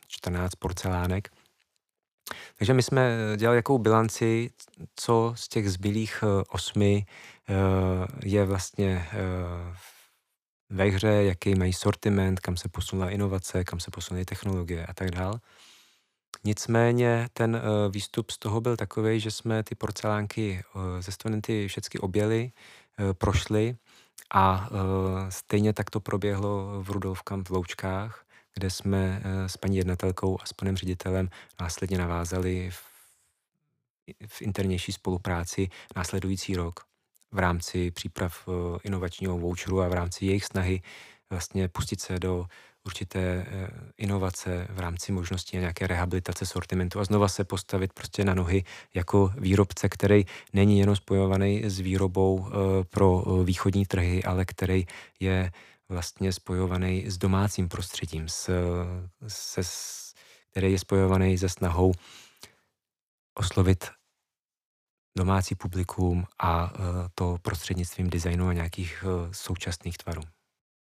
14 0.08 0.56
porcelánek. 0.56 1.30
Takže 2.58 2.74
my 2.74 2.84
jsme 2.84 3.18
dělali 3.38 3.58
jakou 3.58 3.78
bilanci, 3.78 4.50
co 4.96 5.34
z 5.36 5.48
těch 5.48 5.72
zbylých 5.72 6.24
osmi 6.50 7.06
je 8.24 8.46
vlastně 8.46 9.08
ve 10.70 10.86
hře, 10.86 11.08
jaký 11.08 11.56
mají 11.56 11.74
sortiment, 11.74 12.40
kam 12.40 12.58
se 12.58 12.70
posunula 12.70 13.10
inovace, 13.10 13.64
kam 13.64 13.80
se 13.80 13.92
posunuly 13.92 14.26
technologie 14.26 14.86
a 14.86 14.94
tak 14.94 15.12
dále. 15.12 15.40
Nicméně 16.44 17.28
ten 17.34 17.56
uh, 17.56 17.92
výstup 17.94 18.32
z 18.32 18.38
toho 18.38 18.62
byl 18.62 18.78
takový, 18.78 19.20
že 19.20 19.32
jsme 19.32 19.64
ty 19.64 19.76
porcelánky 19.76 20.64
uh, 20.76 20.82
ze 21.00 21.12
studenty 21.12 21.68
všechny 21.68 22.00
objeli, 22.00 22.52
uh, 23.00 23.14
prošli 23.14 23.78
a 24.34 24.70
stejně 25.30 25.74
tak 25.74 25.90
to 25.90 26.00
proběhlo 26.00 26.84
v 26.84 26.90
Rudolfkam 26.90 27.44
v 27.44 27.50
Loučkách, 27.50 28.26
kde 28.54 28.70
jsme 28.70 29.22
s 29.48 29.58
paní 29.58 29.78
jednatelkou 29.78 30.38
a 30.42 30.46
s 30.46 30.54
panem 30.54 30.78
ředitelem 30.78 31.30
následně 31.60 31.98
navázali 31.98 32.70
v, 32.72 32.80
v 34.28 34.42
internější 34.42 34.92
spolupráci 34.92 35.70
následující 35.96 36.56
rok 36.56 36.80
v 37.32 37.40
rámci 37.40 37.92
příprav 37.92 38.50
inovačního 38.84 39.38
voucheru 39.38 39.82
a 39.82 39.88
v 39.88 39.94
rámci 39.94 40.26
jejich 40.26 40.46
snahy 40.46 40.82
vlastně 41.30 41.68
pustit 41.68 42.02
se 42.02 42.20
do 42.20 42.46
určité 42.88 43.20
eh, 43.20 43.70
inovace 43.98 44.68
v 44.70 44.80
rámci 44.80 45.12
možnosti 45.12 45.58
nějaké 45.58 45.88
rehabilitace 45.88 46.46
sortimentu 46.46 47.00
a 47.00 47.04
znova 47.04 47.28
se 47.28 47.44
postavit 47.44 47.94
prostě 47.94 48.26
na 48.26 48.34
nohy 48.34 48.64
jako 48.94 49.32
výrobce, 49.38 49.90
který 49.90 50.26
není 50.54 50.80
jenom 50.80 50.96
spojovaný 50.96 51.70
s 51.70 51.80
výrobou 51.80 52.48
eh, 52.48 52.84
pro 52.84 53.24
eh, 53.24 53.44
východní 53.44 53.86
trhy, 53.86 54.24
ale 54.24 54.46
který 54.46 54.88
je 55.20 55.52
vlastně 55.90 56.34
spojovaný 56.34 57.12
s 57.12 57.18
domácím 57.18 57.68
prostředím, 57.68 58.30
s, 58.30 58.50
se, 59.28 59.62
který 60.52 60.72
je 60.72 60.80
spojovaný 60.80 61.38
se 61.38 61.50
snahou 61.50 61.92
oslovit 63.36 63.92
domácí 65.18 65.56
publikum 65.56 66.26
a 66.40 66.74
to 67.16 67.38
prostřednictvím 67.42 68.10
designu 68.10 68.48
a 68.48 68.54
nějakých 68.54 69.04
současných 69.32 69.98
tvarů. 69.98 70.22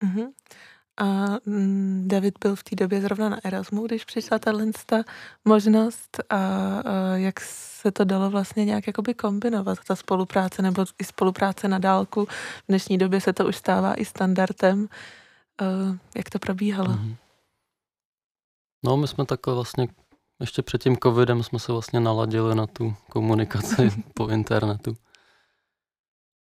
Mm-hmm. 0.03 0.27
A 0.97 1.37
mm, 1.45 2.03
David 2.07 2.33
byl 2.43 2.55
v 2.55 2.63
té 2.63 2.75
době 2.75 3.01
zrovna 3.01 3.29
na 3.29 3.39
Erasmu, 3.43 3.85
když 3.85 4.05
přišla 4.05 4.39
tahle 4.39 4.65
možnost 5.45 6.19
a, 6.29 6.35
a 6.35 7.15
jak 7.15 7.39
se 7.41 7.91
to 7.91 8.03
dalo 8.03 8.29
vlastně 8.29 8.65
nějak 8.65 8.87
jakoby 8.87 9.13
kombinovat, 9.13 9.77
ta 9.87 9.95
spolupráce 9.95 10.61
nebo 10.61 10.85
i 10.99 11.03
spolupráce 11.03 11.67
na 11.67 11.79
dálku. 11.79 12.25
V 12.25 12.63
dnešní 12.69 12.97
době 12.97 13.21
se 13.21 13.33
to 13.33 13.45
už 13.45 13.55
stává 13.55 13.93
i 13.93 14.05
standardem. 14.05 14.87
Jak 16.15 16.29
to 16.29 16.39
probíhalo? 16.39 16.89
Mm-hmm. 16.89 17.15
No, 18.85 18.97
my 18.97 19.07
jsme 19.07 19.25
takhle 19.25 19.53
vlastně 19.53 19.87
ještě 20.39 20.61
před 20.61 20.83
tím 20.83 20.97
covidem 21.03 21.43
jsme 21.43 21.59
se 21.59 21.71
vlastně 21.71 21.99
naladili 21.99 22.55
na 22.55 22.67
tu 22.67 22.95
komunikaci 23.09 23.91
po 24.13 24.27
internetu. 24.27 24.97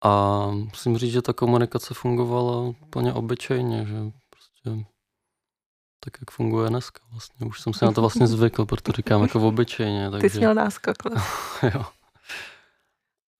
A 0.03 0.47
musím 0.51 0.97
říct, 0.97 1.11
že 1.11 1.21
ta 1.21 1.33
komunikace 1.33 1.93
fungovala 1.93 2.61
úplně 2.61 3.13
obyčejně, 3.13 3.85
že 3.85 3.95
prostě 4.63 4.85
tak, 6.03 6.17
jak 6.21 6.31
funguje 6.31 6.69
dneska 6.69 7.01
vlastně. 7.11 7.47
Už 7.47 7.61
jsem 7.61 7.73
se 7.73 7.85
na 7.85 7.91
to 7.91 8.01
vlastně 8.01 8.27
zvykl, 8.27 8.65
proto 8.65 8.91
říkám 8.91 9.21
jako 9.21 9.47
obyčejně. 9.47 10.11
Takže... 10.11 10.21
Ty 10.21 10.29
jsi 10.29 10.37
měl 10.37 10.53
náskok. 10.53 10.95
jo. 11.73 11.85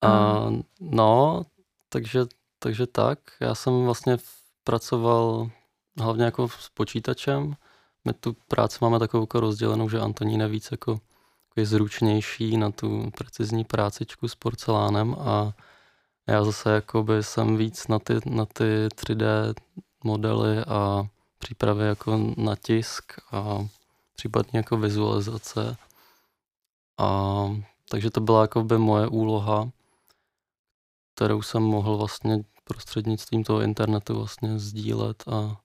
A, 0.02 0.46
no, 0.80 1.42
takže, 1.88 2.20
takže 2.58 2.86
tak. 2.86 3.18
Já 3.40 3.54
jsem 3.54 3.84
vlastně 3.84 4.16
pracoval 4.64 5.50
hlavně 5.98 6.24
jako 6.24 6.48
s 6.48 6.68
počítačem. 6.74 7.54
My 8.04 8.12
tu 8.12 8.36
práci 8.48 8.78
máme 8.80 8.98
takovou 8.98 9.22
jako 9.22 9.40
rozdělenou, 9.40 9.88
že 9.88 10.00
Antonín 10.00 10.40
je 10.40 10.48
víc 10.48 10.70
jako, 10.70 10.90
jako 10.90 11.60
je 11.60 11.66
zručnější 11.66 12.56
na 12.56 12.70
tu 12.70 13.10
precizní 13.18 13.64
prácičku 13.64 14.28
s 14.28 14.34
porcelánem 14.34 15.16
a 15.18 15.52
já 16.26 16.44
zase 16.44 16.70
jakoby 16.70 17.22
jsem 17.22 17.56
víc 17.56 17.88
na 17.88 17.98
ty, 17.98 18.14
na 18.26 18.46
ty 18.46 18.88
3D 18.88 19.54
modely 20.04 20.58
a 20.58 21.08
přípravy 21.38 21.84
jako 21.84 22.34
na 22.36 22.56
tisk 22.56 23.12
a 23.32 23.66
případně 24.14 24.56
jako 24.58 24.76
vizualizace. 24.76 25.76
A 26.98 27.44
takže 27.88 28.10
to 28.10 28.20
byla 28.20 28.40
jako 28.40 28.64
by 28.64 28.78
moje 28.78 29.06
úloha, 29.06 29.70
kterou 31.14 31.42
jsem 31.42 31.62
mohl 31.62 31.96
vlastně 31.96 32.44
prostřednictvím 32.64 33.44
toho 33.44 33.60
internetu 33.60 34.14
vlastně 34.14 34.58
sdílet 34.58 35.28
a 35.28 35.60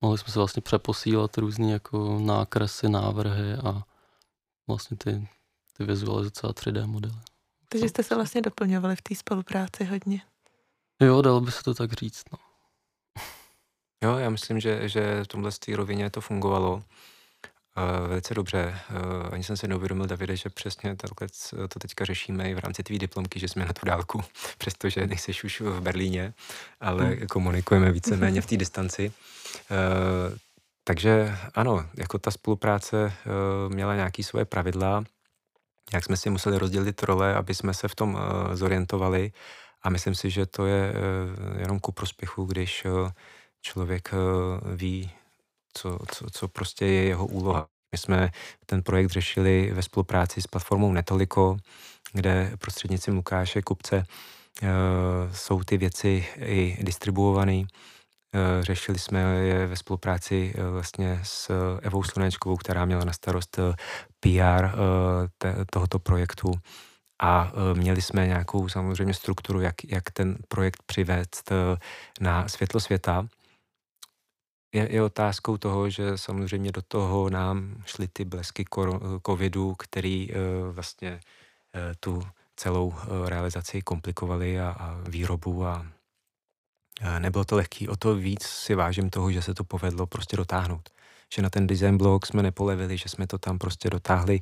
mohli 0.00 0.18
jsme 0.18 0.32
se 0.32 0.38
vlastně 0.38 0.62
přeposílat 0.62 1.38
různé 1.38 1.70
jako 1.72 2.18
nákresy, 2.18 2.88
návrhy 2.88 3.54
a 3.54 3.82
vlastně 4.66 4.96
ty, 4.96 5.28
ty 5.76 5.84
vizualizace 5.84 6.46
a 6.46 6.50
3D 6.50 6.86
modely. 6.86 7.14
Takže 7.68 7.88
jste 7.88 8.02
se 8.02 8.14
vlastně 8.14 8.42
doplňovali 8.42 8.96
v 8.96 9.02
té 9.02 9.14
spolupráci 9.14 9.84
hodně. 9.84 10.22
Jo, 11.00 11.22
dalo 11.22 11.40
by 11.40 11.52
se 11.52 11.62
to 11.62 11.74
tak 11.74 11.92
říct. 11.92 12.24
No. 12.32 12.38
Jo, 14.04 14.16
já 14.16 14.30
myslím, 14.30 14.60
že, 14.60 14.88
že 14.88 15.24
v 15.24 15.28
tomhle 15.28 15.50
rovině 15.74 16.10
to 16.10 16.20
fungovalo 16.20 16.74
uh, 16.74 18.08
velice 18.08 18.34
dobře. 18.34 18.80
Uh, 18.90 19.34
ani 19.34 19.44
jsem 19.44 19.56
si 19.56 19.68
neuvědomil, 19.68 20.06
Davide, 20.06 20.36
že 20.36 20.50
přesně 20.50 20.96
takhle 20.96 21.28
to 21.68 21.78
teďka 21.78 22.04
řešíme 22.04 22.50
i 22.50 22.54
v 22.54 22.58
rámci 22.58 22.82
tvý 22.82 22.98
diplomky, 22.98 23.40
že 23.40 23.48
jsme 23.48 23.64
na 23.64 23.72
tu 23.72 23.86
dálku, 23.86 24.24
přestože 24.58 25.06
nejsi 25.06 25.32
už 25.44 25.60
v 25.60 25.80
Berlíně, 25.80 26.34
ale 26.80 27.04
hmm. 27.04 27.26
komunikujeme 27.26 27.92
víceméně 27.92 28.40
v 28.40 28.46
té 28.46 28.56
distanci. 28.56 29.12
Uh, 29.70 30.36
takže 30.84 31.36
ano, 31.54 31.86
jako 31.96 32.18
ta 32.18 32.30
spolupráce 32.30 33.04
uh, 33.04 33.72
měla 33.74 33.94
nějaké 33.94 34.22
svoje 34.22 34.44
pravidla, 34.44 35.04
jak 35.92 36.04
jsme 36.04 36.16
si 36.16 36.30
museli 36.30 36.58
rozdělit 36.58 37.02
role, 37.02 37.34
aby 37.34 37.54
jsme 37.54 37.74
se 37.74 37.88
v 37.88 37.94
tom 37.94 38.14
uh, 38.14 38.20
zorientovali 38.54 39.32
a 39.82 39.90
myslím 39.90 40.14
si, 40.14 40.30
že 40.30 40.46
to 40.46 40.66
je 40.66 40.92
uh, 40.92 41.60
jenom 41.60 41.80
ku 41.80 41.92
prospěchu, 41.92 42.44
když 42.44 42.84
uh, 42.84 43.10
člověk 43.60 44.12
uh, 44.12 44.74
ví, 44.74 45.10
co, 45.74 45.98
co, 46.12 46.26
co 46.32 46.48
prostě 46.48 46.86
je 46.86 47.04
jeho 47.04 47.26
úloha. 47.26 47.66
My 47.92 47.98
jsme 47.98 48.30
ten 48.66 48.82
projekt 48.82 49.10
řešili 49.10 49.70
ve 49.72 49.82
spolupráci 49.82 50.42
s 50.42 50.46
platformou 50.46 50.92
Netoliko, 50.92 51.56
kde 52.12 52.52
prostřednictvím 52.58 53.16
Lukáše 53.16 53.62
Kupce 53.62 53.96
uh, 54.62 54.68
jsou 55.32 55.62
ty 55.64 55.76
věci 55.76 56.26
i 56.36 56.78
distribuované. 56.80 57.58
Uh, 57.58 57.66
řešili 58.60 58.98
jsme 58.98 59.20
je 59.20 59.66
ve 59.66 59.76
spolupráci 59.76 60.54
vlastně 60.70 61.20
s 61.22 61.50
Evou 61.82 62.02
Slunečkovou, 62.02 62.56
která 62.56 62.84
měla 62.84 63.04
na 63.04 63.12
starost 63.12 63.58
PR 64.20 64.66
tohoto 65.72 65.98
projektu 65.98 66.52
a 67.22 67.52
měli 67.74 68.02
jsme 68.02 68.26
nějakou 68.26 68.68
samozřejmě 68.68 69.14
strukturu, 69.14 69.60
jak, 69.60 69.74
jak 69.84 70.10
ten 70.10 70.36
projekt 70.48 70.82
přivést 70.86 71.52
na 72.20 72.48
světlo 72.48 72.80
světa 72.80 73.28
je, 74.72 74.92
je 74.92 75.02
otázkou 75.02 75.56
toho, 75.56 75.90
že 75.90 76.18
samozřejmě 76.18 76.72
do 76.72 76.82
toho 76.82 77.30
nám 77.30 77.82
šly 77.86 78.08
ty 78.08 78.24
blesky 78.24 78.64
covidu, 79.26 79.74
který 79.74 80.28
uh, 80.30 80.36
vlastně 80.74 81.10
uh, 81.10 81.20
tu 82.00 82.22
celou 82.56 82.86
uh, 82.86 83.28
realizaci 83.28 83.82
komplikovali 83.82 84.60
a, 84.60 84.68
a 84.68 85.00
výrobu 85.08 85.66
a 85.66 85.86
nebylo 87.18 87.44
to 87.44 87.56
lehký. 87.56 87.88
O 87.88 87.96
to 87.96 88.14
víc 88.14 88.42
si 88.42 88.74
vážím 88.74 89.10
toho, 89.10 89.32
že 89.32 89.42
se 89.42 89.54
to 89.54 89.64
povedlo 89.64 90.06
prostě 90.06 90.36
dotáhnout. 90.36 90.88
Že 91.34 91.42
na 91.42 91.50
ten 91.50 91.66
design 91.66 91.96
blog 91.96 92.26
jsme 92.26 92.42
nepolevili, 92.42 92.96
že 92.96 93.08
jsme 93.08 93.26
to 93.26 93.38
tam 93.38 93.58
prostě 93.58 93.90
dotáhli 93.90 94.40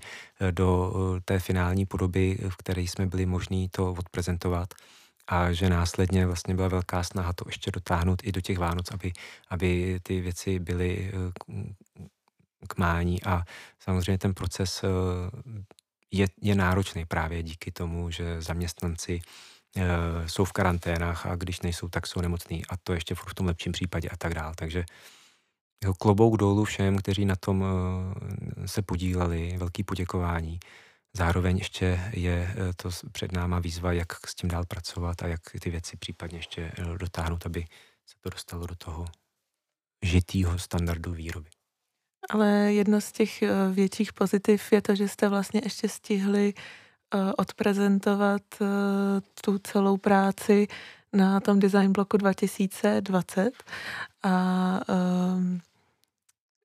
do 0.50 0.92
té 1.24 1.38
finální 1.38 1.86
podoby, 1.86 2.38
v 2.48 2.56
které 2.56 2.82
jsme 2.82 3.06
byli 3.06 3.26
možní 3.26 3.68
to 3.68 3.92
odprezentovat 3.92 4.74
a 5.28 5.52
že 5.52 5.70
následně 5.70 6.26
vlastně 6.26 6.54
byla 6.54 6.68
velká 6.68 7.02
snaha 7.02 7.32
to 7.32 7.44
ještě 7.46 7.70
dotáhnout 7.70 8.20
i 8.24 8.32
do 8.32 8.40
těch 8.40 8.58
Vánoc, 8.58 8.90
aby, 8.90 9.12
aby 9.48 10.00
ty 10.02 10.20
věci 10.20 10.58
byly 10.58 11.12
eh, 11.12 11.32
k 12.68 12.78
mání 12.78 13.22
a 13.22 13.42
samozřejmě 13.80 14.18
ten 14.18 14.34
proces 14.34 14.84
eh, 14.84 14.88
je, 16.10 16.26
je 16.42 16.54
náročný 16.54 17.04
právě 17.04 17.42
díky 17.42 17.72
tomu, 17.72 18.10
že 18.10 18.42
zaměstnanci 18.42 19.20
eh, 19.76 19.82
jsou 20.28 20.44
v 20.44 20.52
karanténách 20.52 21.26
a 21.26 21.36
když 21.36 21.60
nejsou, 21.60 21.88
tak 21.88 22.06
jsou 22.06 22.20
nemocní 22.20 22.66
a 22.66 22.76
to 22.76 22.92
ještě 22.92 23.14
v 23.14 23.34
tom 23.34 23.46
lepším 23.46 23.72
případě 23.72 24.08
a 24.08 24.16
tak 24.16 24.34
dále. 24.34 24.52
Takže 24.56 24.84
klobouk 25.98 26.36
dolů 26.36 26.64
všem, 26.64 26.98
kteří 26.98 27.24
na 27.24 27.36
tom 27.36 27.64
se 28.66 28.82
podíleli, 28.82 29.56
velký 29.58 29.82
poděkování. 29.84 30.60
Zároveň 31.18 31.58
ještě 31.58 32.00
je 32.12 32.54
eh, 32.56 32.72
to 32.76 32.90
před 33.12 33.32
náma 33.32 33.58
výzva, 33.58 33.92
jak 33.92 34.26
s 34.26 34.34
tím 34.34 34.50
dál 34.50 34.64
pracovat 34.64 35.22
a 35.22 35.26
jak 35.26 35.40
ty 35.60 35.70
věci 35.70 35.96
případně 35.96 36.38
ještě 36.38 36.72
eh, 36.78 36.98
dotáhnout, 36.98 37.46
aby 37.46 37.64
se 38.06 38.14
to 38.20 38.30
dostalo 38.30 38.66
do 38.66 38.74
toho 38.76 39.04
žitýho 40.02 40.58
standardu 40.58 41.12
výroby. 41.12 41.50
Ale 42.30 42.48
jedno 42.72 43.00
z 43.00 43.12
těch 43.12 43.42
eh, 43.42 43.50
větších 43.72 44.12
pozitiv 44.12 44.72
je 44.72 44.82
to, 44.82 44.94
že 44.94 45.08
jste 45.08 45.28
vlastně 45.28 45.60
ještě 45.64 45.88
stihli 45.88 46.54
odprezentovat 47.36 48.42
tu 49.44 49.58
celou 49.58 49.96
práci 49.96 50.68
na 51.12 51.40
tom 51.40 51.58
design 51.58 51.92
bloku 51.92 52.16
2020. 52.16 53.50
A 54.22 54.80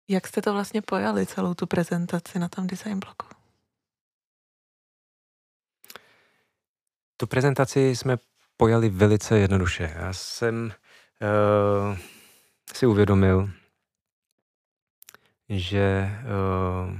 jak 0.07 0.27
jste 0.27 0.41
to 0.41 0.53
vlastně 0.53 0.81
pojali, 0.81 1.25
celou 1.25 1.53
tu 1.53 1.67
prezentaci 1.67 2.39
na 2.39 2.49
tom 2.49 2.67
design 2.67 2.99
bloku? 2.99 3.42
Tu 7.23 7.27
prezentaci 7.27 7.95
jsme 7.95 8.17
pojali 8.57 8.89
velice 8.89 9.39
jednoduše. 9.39 9.93
Já 9.95 10.13
jsem 10.13 10.73
uh, 11.21 11.97
si 12.73 12.86
uvědomil, 12.86 13.49
že 15.49 16.09
uh, 16.09 16.97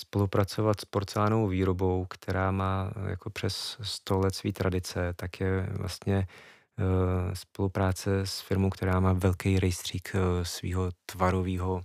spolupracovat 0.00 0.80
s 0.80 0.84
porcelánovou 0.84 1.48
výrobou, 1.48 2.06
která 2.10 2.50
má 2.50 2.92
jako 3.08 3.30
přes 3.30 3.78
100 3.82 4.18
let 4.18 4.34
svý 4.34 4.52
tradice, 4.52 5.12
tak 5.16 5.40
je 5.40 5.68
vlastně 5.70 6.26
uh, 6.78 7.34
spolupráce 7.34 8.20
s 8.20 8.40
firmou, 8.40 8.70
která 8.70 9.00
má 9.00 9.12
velký 9.12 9.60
rejstřík 9.60 10.12
uh, 10.14 10.42
svého 10.42 10.90
tvarového 11.06 11.82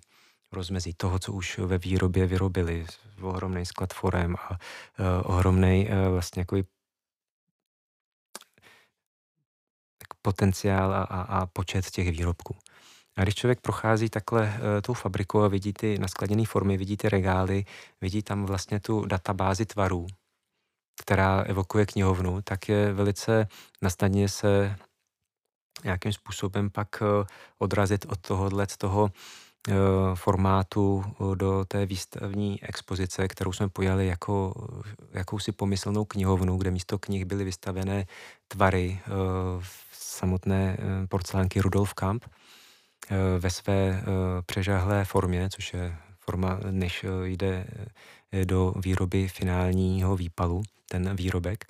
rozmezí 0.52 0.94
toho, 0.94 1.20
co 1.20 1.34
už 1.34 1.58
ve 1.58 1.78
výrobě 1.78 2.28
vyrobili. 2.28 2.86
Ohromný 3.22 3.66
sklad 3.66 3.94
forem 3.94 4.36
a 4.36 4.50
uh, 4.50 4.58
ohromný 5.24 5.90
uh, 5.90 6.12
vlastně 6.12 6.42
jako 6.42 6.56
potenciál 10.22 10.94
a, 10.94 11.04
a, 11.04 11.22
a 11.22 11.46
počet 11.46 11.90
těch 11.90 12.12
výrobků. 12.12 12.56
A 13.18 13.24
když 13.24 13.36
člověk 13.36 13.62
prochází 13.62 14.10
takhle 14.10 14.44
uh, 14.44 14.82
tou 14.82 14.94
fabrikou 14.94 15.42
a 15.42 15.48
vidí 15.48 15.74
ty 15.74 16.00
naskladěné 16.00 16.46
formy, 16.46 16.78
vidí 16.78 16.98
ty 16.98 17.10
regály, 17.10 17.66
vidí 18.02 18.24
tam 18.24 18.46
vlastně 18.46 18.80
tu 18.80 19.06
databázi 19.06 19.66
tvarů, 19.66 20.08
která 21.02 21.42
evokuje 21.42 21.86
knihovnu, 21.86 22.42
tak 22.42 22.70
je 22.70 22.94
velice 22.94 23.48
nasnadně 23.82 24.30
se 24.30 24.76
nějakým 25.84 26.14
způsobem 26.14 26.70
pak 26.70 26.88
uh, 27.02 27.08
odrazit 27.60 28.06
od 28.06 28.20
tohohle 28.20 28.68
z 28.70 28.78
toho 28.78 29.04
uh, 29.04 29.76
formátu 30.16 31.06
do 31.36 31.66
té 31.66 31.86
výstavní 31.86 32.64
expozice, 32.64 33.28
kterou 33.28 33.54
jsme 33.54 33.70
pojali 33.70 34.08
jako 34.08 34.54
jakousi 35.12 35.52
pomyslnou 35.52 36.06
knihovnu, 36.06 36.58
kde 36.58 36.72
místo 36.72 37.00
knih 37.00 37.26
byly 37.26 37.44
vystavené 37.44 38.06
tvary 38.48 39.00
samotné 40.02 40.78
porcelánky 41.10 41.62
Rudolf 41.62 41.94
Kamp 41.94 42.26
Eh, 43.10 43.40
ve 43.40 43.50
své 43.50 43.74
eh, 43.74 44.04
přežahlé 44.46 45.06
formě, 45.06 45.50
což 45.50 45.74
je 45.74 45.98
forma, 46.20 46.60
než 46.72 47.04
eh, 47.04 47.28
jde 47.28 47.68
do 48.46 48.74
výroby 48.84 49.28
finálního 49.28 50.16
výpalu, 50.16 50.64
ten 50.90 51.16
výrobek. 51.16 51.66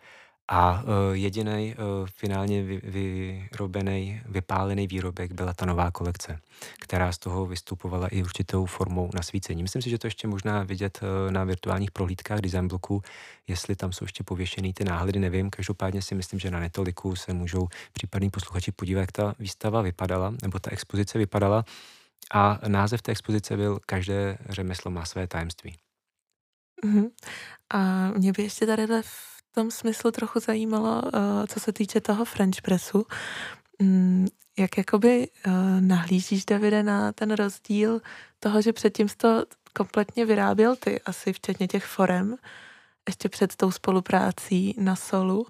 A 0.54 0.84
jediný 1.12 1.76
finálně 2.16 2.64
vyrobený, 2.64 4.22
vypálený 4.26 4.88
výrobek 4.88 5.32
byla 5.34 5.54
ta 5.54 5.66
nová 5.66 5.92
kolekce, 5.92 6.40
která 6.80 7.12
z 7.12 7.18
toho 7.18 7.46
vystupovala 7.46 8.08
i 8.08 8.24
určitou 8.24 8.66
formou 8.66 9.10
nasvícení. 9.14 9.64
Myslím 9.64 9.82
si, 9.82 9.90
že 9.90 9.98
to 9.98 10.08
ještě 10.08 10.28
možná 10.28 10.64
vidět 10.64 11.00
na 11.30 11.44
virtuálních 11.44 11.92
prohlídkách 11.92 12.40
design 12.40 12.68
bloku, 12.68 13.02
jestli 13.48 13.76
tam 13.76 13.92
jsou 13.94 14.06
ještě 14.06 14.24
pověšený 14.24 14.74
ty 14.74 14.84
náhledy, 14.84 15.20
nevím. 15.20 15.50
Každopádně 15.50 16.02
si 16.02 16.16
myslím, 16.16 16.40
že 16.40 16.52
na 16.52 16.60
netoliku 16.60 17.16
se 17.16 17.34
můžou 17.34 17.68
případní 17.92 18.30
posluchači 18.30 18.72
podívat, 18.72 19.02
jak 19.02 19.12
ta 19.12 19.36
výstava 19.40 19.82
vypadala, 19.82 20.34
nebo 20.42 20.60
ta 20.60 20.72
expozice 20.72 21.18
vypadala. 21.18 21.66
A 22.32 22.60
název 22.68 23.02
té 23.02 23.12
expozice 23.12 23.58
byl 23.58 23.80
Každé 23.86 24.38
řemeslo 24.50 24.92
má 24.92 25.06
své 25.06 25.28
tajemství. 25.28 25.78
Mm-hmm. 26.86 27.10
A 27.70 28.10
mě 28.12 28.32
by 28.32 28.44
ještě 28.44 28.66
tady 28.66 28.88
v 29.02 29.31
tom 29.52 29.72
smyslu 29.72 30.12
trochu 30.12 30.40
zajímalo, 30.40 31.02
uh, 31.02 31.12
co 31.48 31.60
se 31.60 31.74
týče 31.74 32.02
toho 32.02 32.26
French 32.26 32.62
pressu. 32.62 33.06
Um, 33.80 34.26
jak 34.60 34.78
jakoby 34.78 35.28
uh, 35.48 35.54
nahlížíš, 35.80 36.46
Davide, 36.46 36.84
na 36.84 37.12
ten 37.12 37.32
rozdíl 37.32 38.02
toho, 38.40 38.62
že 38.62 38.74
předtím 38.74 39.10
jsi 39.10 39.18
to 39.18 39.46
kompletně 39.74 40.26
vyráběl 40.26 40.76
ty, 40.76 41.02
asi 41.02 41.34
včetně 41.34 41.68
těch 41.68 41.86
forem, 41.86 42.36
ještě 43.08 43.30
před 43.30 43.56
tou 43.56 43.72
spoluprácí 43.72 44.76
na 44.78 44.96
solu 44.96 45.48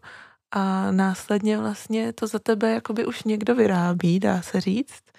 a 0.52 0.92
následně 0.92 1.58
vlastně 1.58 2.14
to 2.14 2.28
za 2.28 2.40
tebe 2.40 2.72
jakoby 2.72 3.06
už 3.06 3.24
někdo 3.24 3.56
vyrábí, 3.56 4.20
dá 4.20 4.42
se 4.42 4.62
říct. 4.62 5.11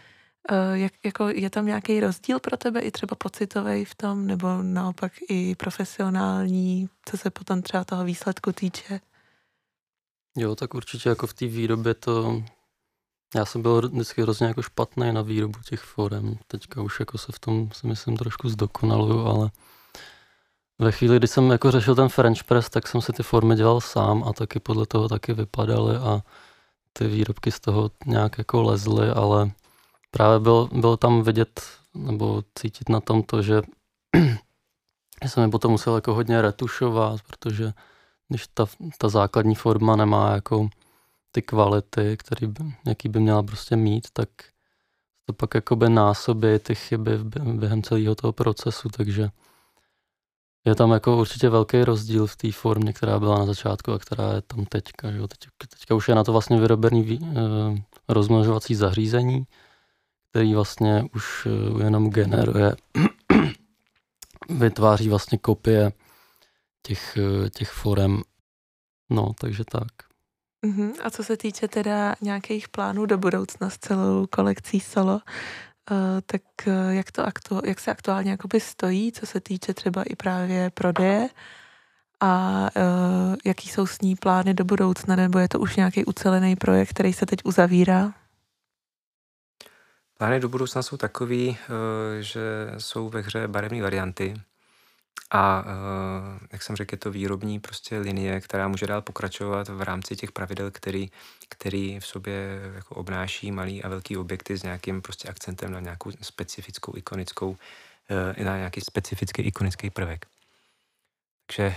Uh, 0.50 0.72
jak, 0.72 0.92
jako 1.04 1.28
je 1.28 1.50
tam 1.50 1.66
nějaký 1.66 2.00
rozdíl 2.00 2.40
pro 2.40 2.56
tebe 2.56 2.80
i 2.80 2.90
třeba 2.90 3.16
pocitový 3.16 3.84
v 3.84 3.94
tom, 3.94 4.26
nebo 4.26 4.62
naopak 4.62 5.12
i 5.28 5.54
profesionální, 5.54 6.88
co 7.04 7.18
se 7.18 7.30
potom 7.30 7.62
třeba 7.62 7.84
toho 7.84 8.04
výsledku 8.04 8.52
týče? 8.52 9.00
Jo, 10.36 10.54
tak 10.54 10.74
určitě 10.74 11.08
jako 11.08 11.26
v 11.26 11.34
té 11.34 11.46
výrobě 11.46 11.94
to... 11.94 12.42
Já 13.34 13.44
jsem 13.44 13.62
byl 13.62 13.88
vždycky 13.88 14.22
hrozně 14.22 14.46
jako 14.46 14.62
špatný 14.62 15.12
na 15.12 15.22
výrobu 15.22 15.58
těch 15.68 15.80
forem. 15.80 16.38
Teďka 16.46 16.82
už 16.82 17.00
jako 17.00 17.18
se 17.18 17.32
v 17.32 17.38
tom 17.38 17.70
si 17.72 17.86
myslím 17.86 18.16
trošku 18.16 18.48
zdokonaluju, 18.48 19.26
ale 19.26 19.50
ve 20.78 20.92
chvíli, 20.92 21.16
kdy 21.16 21.26
jsem 21.26 21.50
jako 21.50 21.70
řešil 21.70 21.94
ten 21.94 22.08
French 22.08 22.44
press, 22.44 22.70
tak 22.70 22.88
jsem 22.88 23.00
si 23.00 23.12
ty 23.12 23.22
formy 23.22 23.56
dělal 23.56 23.80
sám 23.80 24.24
a 24.24 24.32
taky 24.32 24.60
podle 24.60 24.86
toho 24.86 25.08
taky 25.08 25.32
vypadaly 25.32 25.96
a 25.96 26.22
ty 26.92 27.06
výrobky 27.06 27.52
z 27.52 27.60
toho 27.60 27.90
nějak 28.06 28.38
jako 28.38 28.62
lezly, 28.62 29.08
ale 29.08 29.50
právě 30.12 30.40
bylo, 30.40 30.68
bylo 30.72 30.96
tam 30.96 31.22
vidět 31.22 31.60
nebo 31.94 32.42
cítit 32.54 32.88
na 32.88 33.00
tom 33.00 33.22
to, 33.22 33.42
že 33.42 33.62
jsem 35.26 35.44
mi 35.44 35.50
potom 35.50 35.72
musel 35.72 35.94
jako 35.94 36.14
hodně 36.14 36.42
retušovat, 36.42 37.20
protože 37.22 37.72
když 38.28 38.46
ta, 38.46 38.66
ta 38.98 39.08
základní 39.08 39.54
forma 39.54 39.96
nemá 39.96 40.34
jako 40.34 40.68
ty 41.32 41.42
kvality, 41.42 42.16
který 42.16 42.46
by, 42.46 42.64
jaký 42.86 43.08
by 43.08 43.20
měla 43.20 43.42
prostě 43.42 43.76
mít, 43.76 44.08
tak 44.12 44.28
to 45.26 45.32
pak 45.32 45.54
jakoby 45.54 45.88
násobí 45.88 46.58
ty 46.58 46.74
chyby 46.74 47.18
během 47.44 47.82
celého 47.82 48.14
toho 48.14 48.32
procesu, 48.32 48.88
takže 48.88 49.30
je 50.64 50.74
tam 50.74 50.90
jako 50.90 51.16
určitě 51.16 51.48
velký 51.48 51.84
rozdíl 51.84 52.26
v 52.26 52.36
té 52.36 52.52
formě, 52.52 52.92
která 52.92 53.18
byla 53.18 53.38
na 53.38 53.46
začátku 53.46 53.92
a 53.92 53.98
která 53.98 54.32
je 54.32 54.42
tam 54.42 54.64
teďka. 54.64 55.10
Že? 55.10 55.18
Teď, 55.20 55.38
teďka 55.68 55.94
už 55.94 56.08
je 56.08 56.14
na 56.14 56.24
to 56.24 56.32
vlastně 56.32 56.60
vyrobený 56.60 57.18
e, 57.22 57.28
rozmnožovací 58.08 58.74
zařízení, 58.74 59.46
který 60.32 60.54
vlastně 60.54 61.04
už 61.14 61.46
eh, 61.46 61.84
jenom 61.84 62.10
generuje, 62.10 62.76
vytváří 64.48 65.08
vlastně 65.08 65.38
kopie 65.38 65.92
těch, 66.82 67.16
eh, 67.16 67.50
těch 67.50 67.70
forem. 67.70 68.22
No, 69.10 69.32
takže 69.40 69.64
tak. 69.64 69.92
Uh-huh. 70.66 70.92
A 71.02 71.10
co 71.10 71.24
se 71.24 71.36
týče 71.36 71.68
teda 71.68 72.14
nějakých 72.20 72.68
plánů 72.68 73.06
do 73.06 73.18
budoucna 73.18 73.70
s 73.70 73.78
celou 73.78 74.26
kolekcí 74.26 74.80
solo, 74.80 75.14
uh, 75.14 75.20
tak 76.26 76.42
uh, 76.66 76.72
jak, 76.90 77.12
to 77.12 77.22
aktu- 77.22 77.66
jak 77.66 77.80
se 77.80 77.90
aktuálně 77.90 78.30
jakoby 78.30 78.60
stojí, 78.60 79.12
co 79.12 79.26
se 79.26 79.40
týče 79.40 79.74
třeba 79.74 80.02
i 80.02 80.16
právě 80.16 80.70
prodeje 80.70 81.28
a 82.20 82.60
uh, 82.76 83.36
jaký 83.44 83.68
jsou 83.68 83.86
s 83.86 84.00
ní 84.00 84.16
plány 84.16 84.54
do 84.54 84.64
budoucna, 84.64 85.16
nebo 85.16 85.38
je 85.38 85.48
to 85.48 85.60
už 85.60 85.76
nějaký 85.76 86.04
ucelený 86.04 86.56
projekt, 86.56 86.90
který 86.90 87.12
se 87.12 87.26
teď 87.26 87.38
uzavírá? 87.44 88.21
Plány 90.22 90.40
do 90.40 90.48
budoucna 90.48 90.82
jsou 90.82 90.96
takový, 90.96 91.58
eh, 91.60 92.22
že 92.22 92.40
jsou 92.78 93.08
ve 93.08 93.20
hře 93.20 93.48
barevné 93.48 93.82
varianty 93.82 94.34
a 95.30 95.64
eh, 95.66 96.46
jak 96.52 96.62
jsem 96.62 96.76
řekl, 96.76 96.94
je 96.94 96.98
to 96.98 97.10
výrobní 97.10 97.60
prostě 97.60 97.98
linie, 97.98 98.40
která 98.40 98.68
může 98.68 98.86
dál 98.86 99.02
pokračovat 99.02 99.68
v 99.68 99.82
rámci 99.82 100.16
těch 100.16 100.32
pravidel, 100.32 100.70
který, 100.70 101.10
který 101.48 102.00
v 102.00 102.06
sobě 102.06 102.60
jako 102.74 102.94
obnáší 102.94 103.52
malý 103.52 103.82
a 103.82 103.88
velký 103.88 104.16
objekty 104.16 104.56
s 104.56 104.62
nějakým 104.62 105.02
prostě 105.02 105.28
akcentem 105.28 105.72
na 105.72 105.80
nějakou 105.80 106.10
specifickou 106.20 106.96
ikonickou, 106.96 107.56
eh, 108.38 108.44
na 108.44 108.56
nějaký 108.56 108.80
specifický 108.80 109.42
ikonický 109.42 109.90
prvek. 109.90 110.26
Takže 111.46 111.74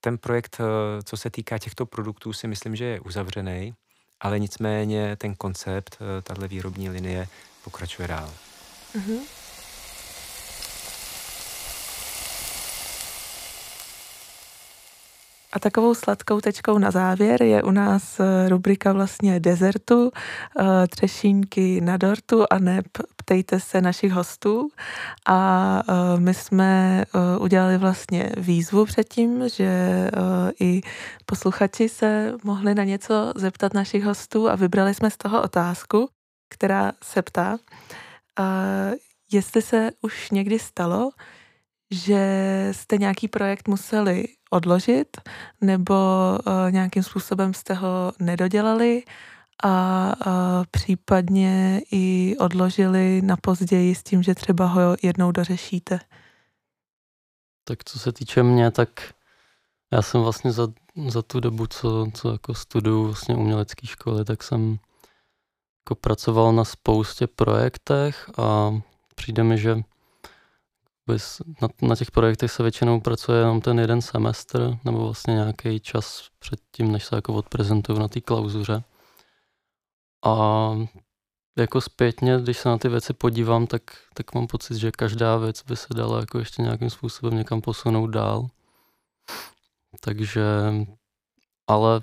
ten 0.00 0.18
projekt, 0.18 0.60
co 1.04 1.16
se 1.16 1.30
týká 1.30 1.58
těchto 1.58 1.86
produktů, 1.86 2.32
si 2.32 2.48
myslím, 2.48 2.76
že 2.76 2.84
je 2.84 3.00
uzavřený 3.00 3.74
ale 4.20 4.38
nicméně 4.40 5.16
ten 5.16 5.34
koncept, 5.34 5.98
eh, 6.00 6.22
tahle 6.22 6.48
výrobní 6.48 6.90
linie 6.90 7.28
pokračuje 7.64 8.08
dál. 8.08 8.30
Mm-hmm. 8.96 9.18
A 15.52 15.58
takovou 15.58 15.94
sladkou 15.94 16.40
tečkou 16.40 16.78
na 16.78 16.90
závěr 16.90 17.42
je 17.42 17.62
u 17.62 17.70
nás 17.70 18.20
eh, 18.20 18.48
rubrika 18.48 18.92
vlastně 18.92 19.40
dezertu, 19.40 20.10
eh, 20.60 20.86
třešínky 20.86 21.80
na 21.80 21.96
dortu 21.96 22.44
a 22.50 22.58
ne 22.58 22.82
ptejte 23.16 23.60
se 23.60 23.80
našich 23.80 24.12
hostů. 24.12 24.68
A 25.26 25.82
eh, 25.88 26.20
my 26.20 26.34
jsme 26.34 27.04
udělali 27.38 27.78
vlastně 27.78 28.30
výzvu 28.36 28.84
předtím, 28.84 29.48
že 29.48 30.10
i 30.60 30.80
posluchači 31.26 31.88
se 31.88 32.34
mohli 32.44 32.74
na 32.74 32.84
něco 32.84 33.32
zeptat 33.36 33.74
našich 33.74 34.04
hostů 34.04 34.50
a 34.50 34.56
vybrali 34.56 34.94
jsme 34.94 35.10
z 35.10 35.16
toho 35.16 35.42
otázku, 35.42 36.08
která 36.50 36.92
se 37.02 37.22
ptá, 37.22 37.58
jestli 39.32 39.62
se 39.62 39.90
už 40.02 40.30
někdy 40.30 40.58
stalo, 40.58 41.10
že 41.90 42.68
jste 42.72 42.98
nějaký 42.98 43.28
projekt 43.28 43.68
museli 43.68 44.24
odložit 44.50 45.16
nebo 45.60 45.94
uh, 46.46 46.70
nějakým 46.70 47.02
způsobem 47.02 47.54
jste 47.54 47.74
ho 47.74 48.12
nedodělali 48.18 49.02
a 49.64 50.12
uh, 50.26 50.32
případně 50.70 51.80
i 51.92 52.36
odložili 52.38 53.22
na 53.22 53.36
později 53.36 53.94
s 53.94 54.02
tím, 54.02 54.22
že 54.22 54.34
třeba 54.34 54.66
ho 54.66 54.96
jednou 55.02 55.32
dořešíte. 55.32 56.00
Tak 57.64 57.84
co 57.84 57.98
se 57.98 58.12
týče 58.12 58.42
mě, 58.42 58.70
tak 58.70 58.88
já 59.92 60.02
jsem 60.02 60.20
vlastně 60.20 60.52
za, 60.52 60.68
za 61.08 61.22
tu 61.22 61.40
dobu, 61.40 61.66
co, 61.66 62.06
co 62.14 62.32
jako 62.32 62.54
studuju 62.54 63.04
vlastně 63.04 63.34
umělecké 63.34 63.86
školy, 63.86 64.24
tak 64.24 64.42
jsem 64.42 64.78
jako 65.86 65.94
pracoval 65.94 66.52
na 66.52 66.64
spoustě 66.64 67.26
projektech 67.26 68.30
a 68.38 68.70
přijde 69.14 69.44
mi, 69.44 69.58
že 69.58 69.82
na, 71.62 71.68
na 71.82 71.96
těch 71.96 72.10
projektech 72.10 72.52
se 72.52 72.62
většinou 72.62 73.00
pracuje 73.00 73.38
jenom 73.38 73.60
ten 73.60 73.78
jeden 73.80 74.02
semestr 74.02 74.78
nebo 74.84 75.04
vlastně 75.04 75.34
nějaký 75.34 75.80
čas 75.80 76.28
před 76.38 76.60
tím, 76.72 76.92
než 76.92 77.04
se 77.04 77.16
jako 77.16 77.34
odprezentuju 77.34 77.98
na 77.98 78.08
té 78.08 78.20
klauzuře. 78.20 78.82
A 80.24 80.70
jako 81.58 81.80
zpětně, 81.80 82.38
když 82.42 82.58
se 82.58 82.68
na 82.68 82.78
ty 82.78 82.88
věci 82.88 83.12
podívám, 83.12 83.66
tak, 83.66 83.82
tak 84.14 84.34
mám 84.34 84.46
pocit, 84.46 84.76
že 84.76 84.90
každá 84.90 85.36
věc 85.36 85.62
by 85.62 85.76
se 85.76 85.94
dala 85.94 86.20
jako 86.20 86.38
ještě 86.38 86.62
nějakým 86.62 86.90
způsobem 86.90 87.38
někam 87.38 87.60
posunout 87.60 88.06
dál. 88.06 88.48
Takže, 90.00 90.44
ale 91.66 92.00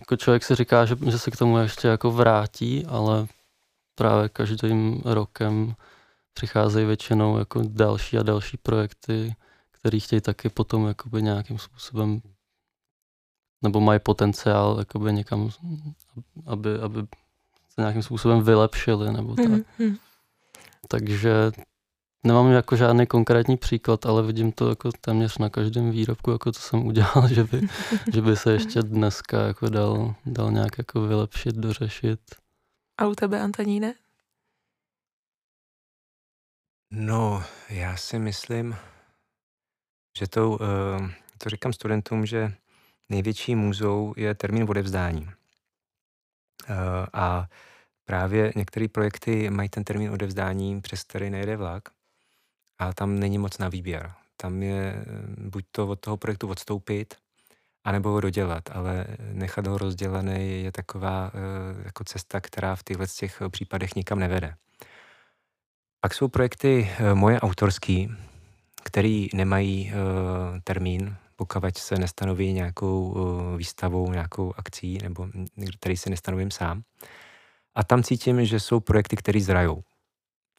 jako 0.00 0.16
člověk 0.16 0.44
si 0.44 0.54
říká, 0.54 0.86
že, 0.86 0.96
že 1.10 1.18
se 1.18 1.30
k 1.30 1.36
tomu 1.36 1.58
ještě 1.58 1.88
jako 1.88 2.10
vrátí, 2.10 2.86
ale 2.86 3.26
právě 3.94 4.28
každým 4.28 5.02
rokem 5.04 5.74
přicházejí 6.32 6.86
většinou 6.86 7.38
jako 7.38 7.62
další 7.68 8.18
a 8.18 8.22
další 8.22 8.56
projekty, 8.56 9.34
které 9.70 10.00
chtějí 10.00 10.20
taky 10.20 10.48
potom 10.48 10.86
jakoby 10.86 11.22
nějakým 11.22 11.58
způsobem 11.58 12.22
nebo 13.62 13.80
mají 13.80 14.00
potenciál 14.00 14.76
jakoby 14.78 15.12
někam, 15.12 15.50
aby, 16.46 16.78
aby 16.78 17.00
se 17.68 17.80
nějakým 17.80 18.02
způsobem 18.02 18.42
vylepšili 18.42 19.12
nebo 19.12 19.34
tak. 19.34 19.46
Mm-hmm. 19.46 19.96
Takže 20.88 21.50
nemám 22.24 22.50
jako 22.50 22.76
žádný 22.76 23.06
konkrétní 23.06 23.56
příklad, 23.56 24.06
ale 24.06 24.22
vidím 24.22 24.52
to 24.52 24.68
jako 24.68 24.90
téměř 25.00 25.38
na 25.38 25.50
každém 25.50 25.90
výrobku, 25.90 26.30
jako 26.30 26.52
co 26.52 26.62
jsem 26.62 26.86
udělal, 26.86 27.28
že 27.28 27.44
by, 27.44 27.60
že 28.14 28.22
by 28.22 28.36
se 28.36 28.52
ještě 28.52 28.82
dneska 28.82 29.46
jako 29.46 29.68
dal, 29.68 30.14
dal 30.26 30.52
nějak 30.52 30.78
jako 30.78 31.00
vylepšit, 31.00 31.54
dořešit. 31.54 32.20
A 32.98 33.06
u 33.06 33.14
tebe, 33.14 33.40
Antoníne? 33.40 33.94
No, 36.92 37.44
já 37.68 37.96
si 37.96 38.18
myslím, 38.18 38.76
že 40.18 40.28
to, 40.28 40.58
eh, 40.62 41.14
to 41.38 41.50
říkám 41.50 41.72
studentům, 41.72 42.26
že 42.26 42.54
největší 43.08 43.54
můzou 43.54 44.14
je 44.16 44.34
termín 44.34 44.66
odevzdání. 44.70 45.30
Eh, 46.68 46.74
a 47.12 47.48
právě 48.04 48.52
některé 48.56 48.88
projekty 48.88 49.50
mají 49.50 49.68
ten 49.68 49.84
termín 49.84 50.10
odevzdání, 50.10 50.80
přes 50.80 51.04
který 51.04 51.30
nejde 51.30 51.56
vlak 51.56 51.88
a 52.78 52.92
tam 52.92 53.18
není 53.18 53.38
moc 53.38 53.58
na 53.58 53.68
výběr. 53.68 54.12
Tam 54.36 54.62
je 54.62 54.92
eh, 54.92 55.04
buď 55.48 55.64
to 55.70 55.88
od 55.88 56.00
toho 56.00 56.16
projektu 56.16 56.48
odstoupit, 56.48 57.14
anebo 57.84 58.08
ho 58.08 58.20
dodělat, 58.20 58.70
ale 58.72 59.06
nechat 59.32 59.66
ho 59.66 59.78
rozdělený 59.78 60.62
je 60.62 60.72
taková 60.72 61.32
jako 61.84 62.04
cesta, 62.04 62.40
která 62.40 62.76
v 62.76 62.82
těchto 62.82 63.06
těch 63.06 63.42
případech 63.50 63.94
nikam 63.94 64.18
nevede. 64.18 64.54
Pak 66.00 66.14
jsou 66.14 66.28
projekty 66.28 66.90
eh, 66.98 67.14
moje 67.14 67.40
autorský, 67.40 68.10
který 68.84 69.28
nemají 69.34 69.92
uh, 69.92 70.58
termín, 70.64 71.16
pokud 71.36 71.78
se 71.78 71.94
nestanoví 71.94 72.52
nějakou 72.52 73.08
uh, 73.08 73.56
výstavou, 73.56 74.12
nějakou 74.12 74.54
akcí, 74.56 74.98
nebo 75.02 75.28
který 75.78 75.96
si 75.96 76.10
nestanovím 76.10 76.50
sám. 76.50 76.82
A 77.74 77.84
tam 77.84 78.02
cítím, 78.02 78.44
že 78.44 78.60
jsou 78.60 78.80
projekty, 78.80 79.16
které 79.16 79.40
zrajou. 79.40 79.82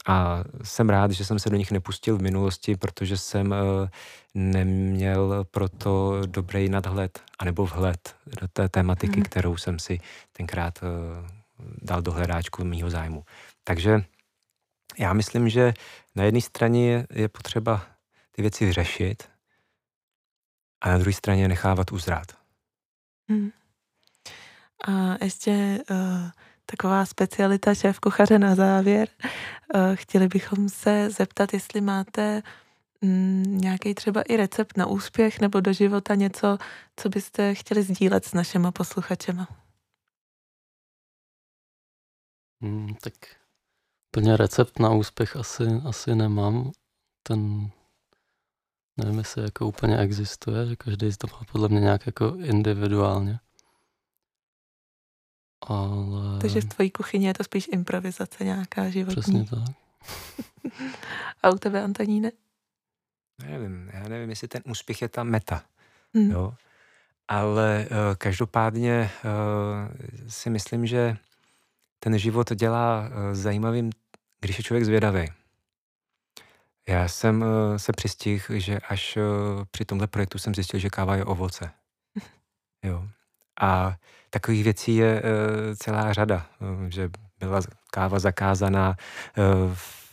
A 0.07 0.43
jsem 0.63 0.89
rád, 0.89 1.11
že 1.11 1.25
jsem 1.25 1.39
se 1.39 1.49
do 1.49 1.57
nich 1.57 1.71
nepustil 1.71 2.17
v 2.17 2.21
minulosti, 2.21 2.75
protože 2.75 3.17
jsem 3.17 3.55
neměl 4.33 5.45
proto 5.51 6.21
dobrý 6.25 6.69
nadhled, 6.69 7.19
anebo 7.39 7.65
vhled 7.65 8.15
do 8.41 8.47
té 8.47 8.69
tématiky, 8.69 9.17
mm. 9.17 9.23
kterou 9.23 9.57
jsem 9.57 9.79
si 9.79 9.99
tenkrát 10.33 10.79
dal 11.81 12.01
do 12.01 12.11
hledáčku 12.11 12.63
mýho 12.63 12.89
zájmu. 12.89 13.23
Takže 13.63 14.03
já 14.97 15.13
myslím, 15.13 15.49
že 15.49 15.73
na 16.15 16.23
jedné 16.23 16.41
straně 16.41 16.91
je, 16.91 17.07
je 17.09 17.29
potřeba 17.29 17.87
ty 18.31 18.41
věci 18.41 18.65
vyřešit 18.65 19.29
a 20.81 20.89
na 20.89 20.97
druhé 20.97 21.13
straně 21.13 21.47
nechávat 21.47 21.91
uzrát. 21.91 22.27
Hmm. 23.29 23.51
A 24.87 25.23
ještě 25.23 25.83
uh, 25.89 25.97
taková 26.65 27.05
specialita 27.05 27.75
šéf 27.75 27.99
kuchaře 27.99 28.39
na 28.39 28.55
závěr. 28.55 29.07
Uh, 29.75 29.95
chtěli 29.95 30.27
bychom 30.27 30.69
se 30.69 31.09
zeptat, 31.09 31.53
jestli 31.53 31.81
máte 31.81 32.41
um, 33.01 33.57
nějaký 33.57 33.93
třeba 33.93 34.21
i 34.21 34.37
recept 34.37 34.77
na 34.77 34.85
úspěch 34.85 35.39
nebo 35.39 35.59
do 35.59 35.73
života 35.73 36.15
něco, 36.15 36.57
co 36.95 37.09
byste 37.09 37.55
chtěli 37.55 37.83
sdílet 37.83 38.25
s 38.25 38.33
našimi 38.33 38.67
posluchačema. 38.71 39.47
Hmm, 42.61 42.95
tak 42.95 43.13
Plně 44.11 44.37
recept 44.37 44.79
na 44.79 44.89
úspěch 44.89 45.35
asi, 45.35 45.63
asi 45.85 46.15
nemám. 46.15 46.71
Ten, 47.23 47.69
nevím, 48.97 49.17
jestli 49.17 49.43
jako 49.43 49.67
úplně 49.67 49.97
existuje, 49.97 50.67
že 50.67 50.75
každý 50.75 51.09
to 51.17 51.27
má 51.27 51.41
podle 51.51 51.69
mě 51.69 51.79
nějak 51.79 52.05
jako 52.05 52.35
individuálně. 52.35 53.39
Ale... 55.61 56.39
Takže 56.41 56.61
v 56.61 56.65
tvojí 56.65 56.91
kuchyni 56.91 57.27
je 57.27 57.33
to 57.33 57.43
spíš 57.43 57.69
improvizace 57.71 58.43
nějaká 58.43 58.89
životní. 58.89 59.21
Přesně 59.21 59.45
tak. 59.45 59.75
A 61.43 61.49
u 61.49 61.57
tebe, 61.57 61.83
Antoníne? 61.83 62.31
Nevím, 63.47 63.89
já 63.93 64.07
nevím, 64.07 64.29
jestli 64.29 64.47
ten 64.47 64.61
úspěch 64.65 65.01
je 65.01 65.09
ta 65.09 65.23
meta. 65.23 65.63
Hmm. 66.13 66.31
Jo? 66.31 66.53
Ale 67.27 67.87
uh, 67.91 68.15
každopádně 68.17 69.11
uh, 69.23 70.27
si 70.27 70.49
myslím, 70.49 70.85
že 70.85 71.17
ten 71.99 72.17
život 72.17 72.53
dělá 72.53 72.99
uh, 73.09 73.35
zajímavým 73.35 73.89
když 74.41 74.57
je 74.57 74.63
člověk 74.63 74.85
zvědavý. 74.85 75.27
Já 76.87 77.07
jsem 77.07 77.41
uh, 77.41 77.77
se 77.77 77.91
přistihl, 77.91 78.43
že 78.49 78.79
až 78.89 79.17
uh, 79.17 79.23
při 79.71 79.85
tomhle 79.85 80.07
projektu 80.07 80.37
jsem 80.37 80.55
zjistil, 80.55 80.79
že 80.79 80.89
káva 80.89 81.15
je 81.15 81.25
ovoce. 81.25 81.71
Jo. 82.83 83.07
A 83.61 83.95
takových 84.29 84.63
věcí 84.63 84.95
je 84.95 85.21
uh, 85.21 85.75
celá 85.75 86.13
řada, 86.13 86.45
že 86.89 87.09
byla 87.39 87.61
káva 87.91 88.19
zakázaná 88.19 88.95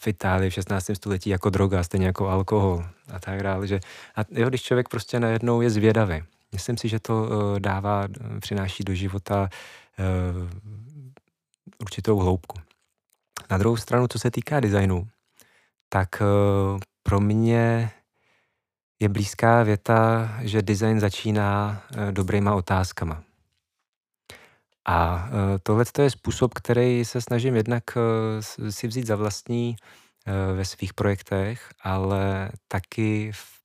v 0.01 0.07
Itálii 0.07 0.51
v 0.51 0.55
16. 0.55 0.91
století 0.95 1.31
jako 1.31 1.51
droga, 1.51 1.83
stejně 1.83 2.07
jako 2.07 2.29
alkohol 2.29 2.85
a 3.13 3.21
tak 3.21 3.43
dále. 3.43 3.67
Že, 3.67 3.81
a 4.17 4.21
jo, 4.31 4.49
když 4.49 4.63
člověk 4.63 4.89
prostě 4.89 5.21
najednou 5.21 5.61
je 5.61 5.71
zvědavý, 5.71 6.23
myslím 6.53 6.77
si, 6.77 6.89
že 6.89 7.01
to 7.01 7.29
dává, 7.59 8.09
přináší 8.41 8.85
do 8.85 8.95
života 8.95 9.49
určitou 11.79 12.19
hloubku. 12.19 12.68
Na 13.51 13.59
druhou 13.59 13.77
stranu, 13.77 14.07
co 14.09 14.19
se 14.19 14.31
týká 14.31 14.61
designu, 14.61 15.09
tak 15.89 16.09
eh, 16.23 16.25
pro 17.03 17.21
mě 17.21 17.91
je 19.01 19.09
blízká 19.09 19.63
věta, 19.63 20.29
že 20.43 20.63
design 20.63 21.01
začíná 21.01 21.83
eh, 21.93 22.13
dobrýma 22.13 22.55
otázkama. 22.55 23.23
A 24.89 25.29
eh, 25.29 25.59
tohle 25.63 25.85
je 26.03 26.11
způsob, 26.11 26.55
který 26.55 27.05
se 27.05 27.21
snažím 27.21 27.57
jednak 27.57 27.85
si 28.71 28.89
vzít 28.89 29.07
za 29.07 29.17
vlastní 29.17 29.77
ve 30.55 30.65
svých 30.65 30.95
projektech, 30.95 31.73
ale 31.83 32.51
taky 32.69 33.33
v 33.33 33.61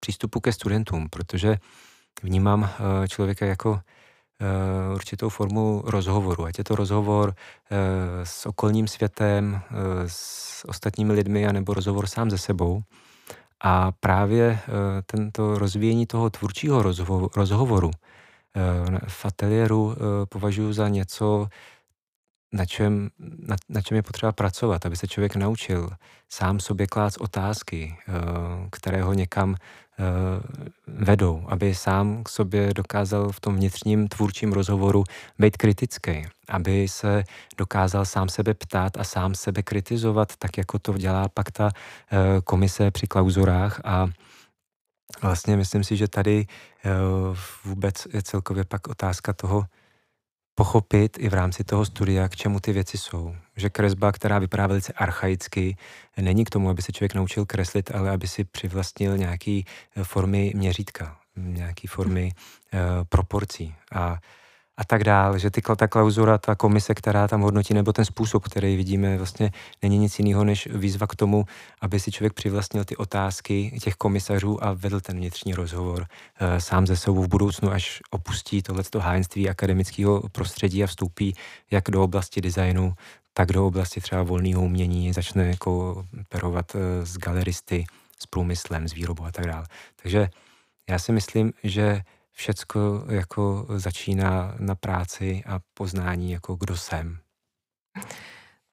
přístupu 0.00 0.40
ke 0.40 0.52
studentům, 0.52 1.08
protože 1.08 1.56
vnímám 2.22 2.70
člověka 3.08 3.46
jako 3.46 3.80
určitou 4.94 5.28
formu 5.28 5.82
rozhovoru. 5.84 6.44
Ať 6.44 6.58
je 6.58 6.64
to 6.64 6.74
rozhovor 6.74 7.28
uh, 7.28 7.36
s 8.24 8.46
okolním 8.46 8.88
světem, 8.88 9.60
uh, 9.70 9.78
s 10.06 10.64
ostatními 10.68 11.12
lidmi, 11.12 11.46
anebo 11.46 11.74
rozhovor 11.74 12.06
sám 12.06 12.30
ze 12.30 12.38
sebou. 12.38 12.82
A 13.64 13.92
právě 13.92 14.58
tento 15.06 15.58
rozvíjení 15.58 16.06
toho 16.06 16.30
tvůrčího 16.30 16.82
rozho- 16.82 17.30
rozhovoru 17.36 17.90
v 19.08 19.24
ateliéru 19.24 19.96
považuji 20.28 20.72
za 20.72 20.88
něco, 20.88 21.46
na 22.52 22.66
čem, 22.66 23.10
na, 23.18 23.56
na 23.68 23.80
čem 23.82 23.96
je 23.96 24.02
potřeba 24.02 24.32
pracovat, 24.32 24.86
aby 24.86 24.96
se 24.96 25.06
člověk 25.08 25.36
naučil 25.36 25.90
sám 26.28 26.60
sobě 26.60 26.86
klást 26.86 27.16
otázky, 27.20 27.96
které 28.70 29.02
ho 29.02 29.12
někam 29.12 29.54
vedou, 30.86 31.44
aby 31.48 31.74
sám 31.74 32.24
k 32.24 32.28
sobě 32.28 32.74
dokázal 32.74 33.32
v 33.32 33.40
tom 33.40 33.56
vnitřním 33.56 34.08
tvůrčím 34.08 34.52
rozhovoru 34.52 35.04
být 35.38 35.56
kritický, 35.56 36.26
aby 36.48 36.88
se 36.88 37.24
dokázal 37.58 38.04
sám 38.04 38.28
sebe 38.28 38.54
ptát 38.54 38.96
a 38.96 39.04
sám 39.04 39.34
sebe 39.34 39.62
kritizovat, 39.62 40.36
tak 40.38 40.58
jako 40.58 40.78
to 40.78 40.92
dělá 40.92 41.28
pak 41.28 41.50
ta 41.50 41.70
komise 42.44 42.90
při 42.90 43.06
klauzurách. 43.06 43.80
A 43.84 44.06
vlastně 45.22 45.56
myslím 45.56 45.84
si, 45.84 45.96
že 45.96 46.08
tady 46.08 46.46
vůbec 47.64 48.06
je 48.12 48.22
celkově 48.22 48.64
pak 48.64 48.88
otázka 48.88 49.32
toho, 49.32 49.64
pochopit 50.54 51.16
i 51.18 51.28
v 51.28 51.34
rámci 51.34 51.64
toho 51.64 51.84
studia, 51.84 52.28
k 52.28 52.36
čemu 52.36 52.60
ty 52.60 52.72
věci 52.72 52.98
jsou. 52.98 53.36
Že 53.56 53.70
kresba, 53.70 54.12
která 54.12 54.38
vypadá 54.38 54.66
velice 54.66 54.92
archaicky, 54.92 55.76
není 56.20 56.44
k 56.44 56.50
tomu, 56.50 56.70
aby 56.70 56.82
se 56.82 56.92
člověk 56.92 57.14
naučil 57.14 57.46
kreslit, 57.46 57.90
ale 57.94 58.10
aby 58.10 58.28
si 58.28 58.44
přivlastnil 58.44 59.18
nějaký 59.18 59.64
eh, 59.96 60.04
formy 60.04 60.52
měřítka, 60.54 61.16
nějaký 61.36 61.86
formy 61.86 62.32
uh, 62.74 62.80
proporcí. 63.08 63.74
A 63.92 64.18
a 64.76 64.84
tak 64.84 65.04
dál, 65.04 65.38
že 65.38 65.50
ty, 65.50 65.62
ta 65.76 65.88
klauzura, 65.88 66.38
ta 66.38 66.54
komise, 66.54 66.94
která 66.94 67.28
tam 67.28 67.40
hodnotí, 67.40 67.74
nebo 67.74 67.92
ten 67.92 68.04
způsob, 68.04 68.44
který 68.44 68.76
vidíme, 68.76 69.16
vlastně 69.16 69.50
není 69.82 69.98
nic 69.98 70.18
jiného, 70.18 70.44
než 70.44 70.68
výzva 70.72 71.06
k 71.06 71.16
tomu, 71.16 71.44
aby 71.80 72.00
si 72.00 72.12
člověk 72.12 72.32
přivlastnil 72.32 72.84
ty 72.84 72.96
otázky 72.96 73.78
těch 73.82 73.94
komisařů 73.94 74.64
a 74.64 74.72
vedl 74.72 75.00
ten 75.00 75.16
vnitřní 75.16 75.54
rozhovor 75.54 76.06
e, 76.40 76.60
sám 76.60 76.86
ze 76.86 76.96
sebou 76.96 77.22
v 77.22 77.28
budoucnu, 77.28 77.70
až 77.70 78.00
opustí 78.10 78.62
tohleto 78.62 79.00
hájenství 79.00 79.48
akademického 79.48 80.22
prostředí 80.32 80.84
a 80.84 80.86
vstoupí 80.86 81.34
jak 81.70 81.84
do 81.90 82.02
oblasti 82.02 82.40
designu, 82.40 82.94
tak 83.32 83.52
do 83.52 83.66
oblasti 83.66 84.00
třeba 84.00 84.22
volného 84.22 84.62
umění, 84.62 85.12
začne 85.12 85.46
jako 85.46 86.04
perovat 86.28 86.74
e, 86.74 87.06
s 87.06 87.18
galeristy, 87.18 87.84
s 88.18 88.26
průmyslem, 88.26 88.88
s 88.88 88.92
výrobou 88.92 89.24
a 89.24 89.32
tak 89.32 89.46
dále. 89.46 89.66
Takže 90.02 90.28
já 90.90 90.98
si 90.98 91.12
myslím, 91.12 91.52
že 91.64 92.02
všecko 92.42 93.04
jako 93.08 93.66
začíná 93.76 94.54
na 94.58 94.74
práci 94.74 95.42
a 95.46 95.60
poznání, 95.74 96.32
jako 96.32 96.54
kdo 96.54 96.76
jsem. 96.76 97.18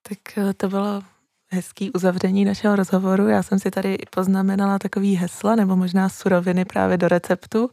Tak 0.01 0.37
eh, 0.37 0.53
to 0.53 0.69
bylo 0.69 1.01
hezký 1.51 1.91
uzavření 1.91 2.45
našeho 2.45 2.75
rozhovoru. 2.75 3.27
Já 3.27 3.43
jsem 3.43 3.59
si 3.59 3.71
tady 3.71 3.97
poznamenala 4.09 4.79
takový 4.79 5.15
hesla 5.15 5.55
nebo 5.55 5.75
možná 5.75 6.09
suroviny 6.09 6.65
právě 6.65 6.97
do 6.97 7.07
receptu. 7.07 7.69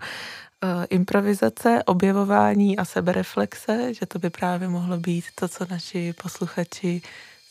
E, 0.62 0.84
improvizace, 0.84 1.82
objevování 1.84 2.78
a 2.78 2.84
sebereflexe, 2.84 3.94
že 3.94 4.06
to 4.06 4.18
by 4.18 4.30
právě 4.30 4.68
mohlo 4.68 4.96
být 4.96 5.24
to, 5.34 5.48
co 5.48 5.66
naši 5.70 6.14
posluchači 6.22 7.02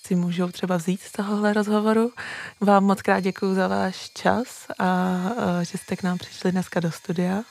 si 0.05 0.15
můžou 0.15 0.47
třeba 0.47 0.77
vzít 0.77 1.01
z 1.01 1.11
tohohle 1.11 1.53
rozhovoru. 1.53 2.11
Vám 2.61 2.83
moc 2.83 3.01
krát 3.01 3.19
děkuji 3.19 3.55
za 3.55 3.67
váš 3.67 4.09
čas 4.09 4.67
a 4.79 5.19
e, 5.61 5.65
že 5.65 5.77
jste 5.77 5.95
k 5.95 6.03
nám 6.03 6.17
přišli 6.17 6.51
dneska 6.51 6.79
do 6.79 6.91
studia. 6.91 7.43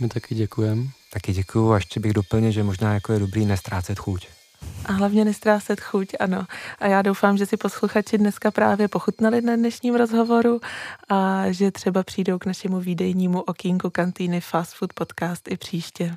My 0.00 0.08
taky 0.08 0.34
děkujeme. 0.34 0.82
Taky 1.12 1.32
děkuju 1.32 1.72
a 1.72 1.74
ještě 1.74 2.00
bych 2.00 2.12
doplnil, 2.12 2.50
že 2.50 2.62
možná 2.62 2.94
jako 2.94 3.12
je 3.12 3.18
dobrý 3.18 3.46
nestrácet 3.46 3.98
chuť. 3.98 4.28
A 4.84 4.92
hlavně 4.92 5.24
nestrácet 5.24 5.80
chuť, 5.80 6.08
ano. 6.20 6.46
A 6.78 6.86
já 6.86 7.02
doufám, 7.02 7.36
že 7.36 7.46
si 7.46 7.56
posluchači 7.56 8.18
dneska 8.18 8.50
právě 8.50 8.88
pochutnali 8.88 9.40
na 9.40 9.56
dnešním 9.56 9.94
rozhovoru 9.94 10.60
a 11.08 11.44
že 11.50 11.70
třeba 11.70 12.02
přijdou 12.02 12.38
k 12.38 12.46
našemu 12.46 12.80
výdejnímu 12.80 13.40
okýnku 13.40 13.90
kantýny 13.90 14.40
Fast 14.40 14.74
Food 14.74 14.92
Podcast 14.92 15.48
i 15.48 15.56
příště. 15.56 16.16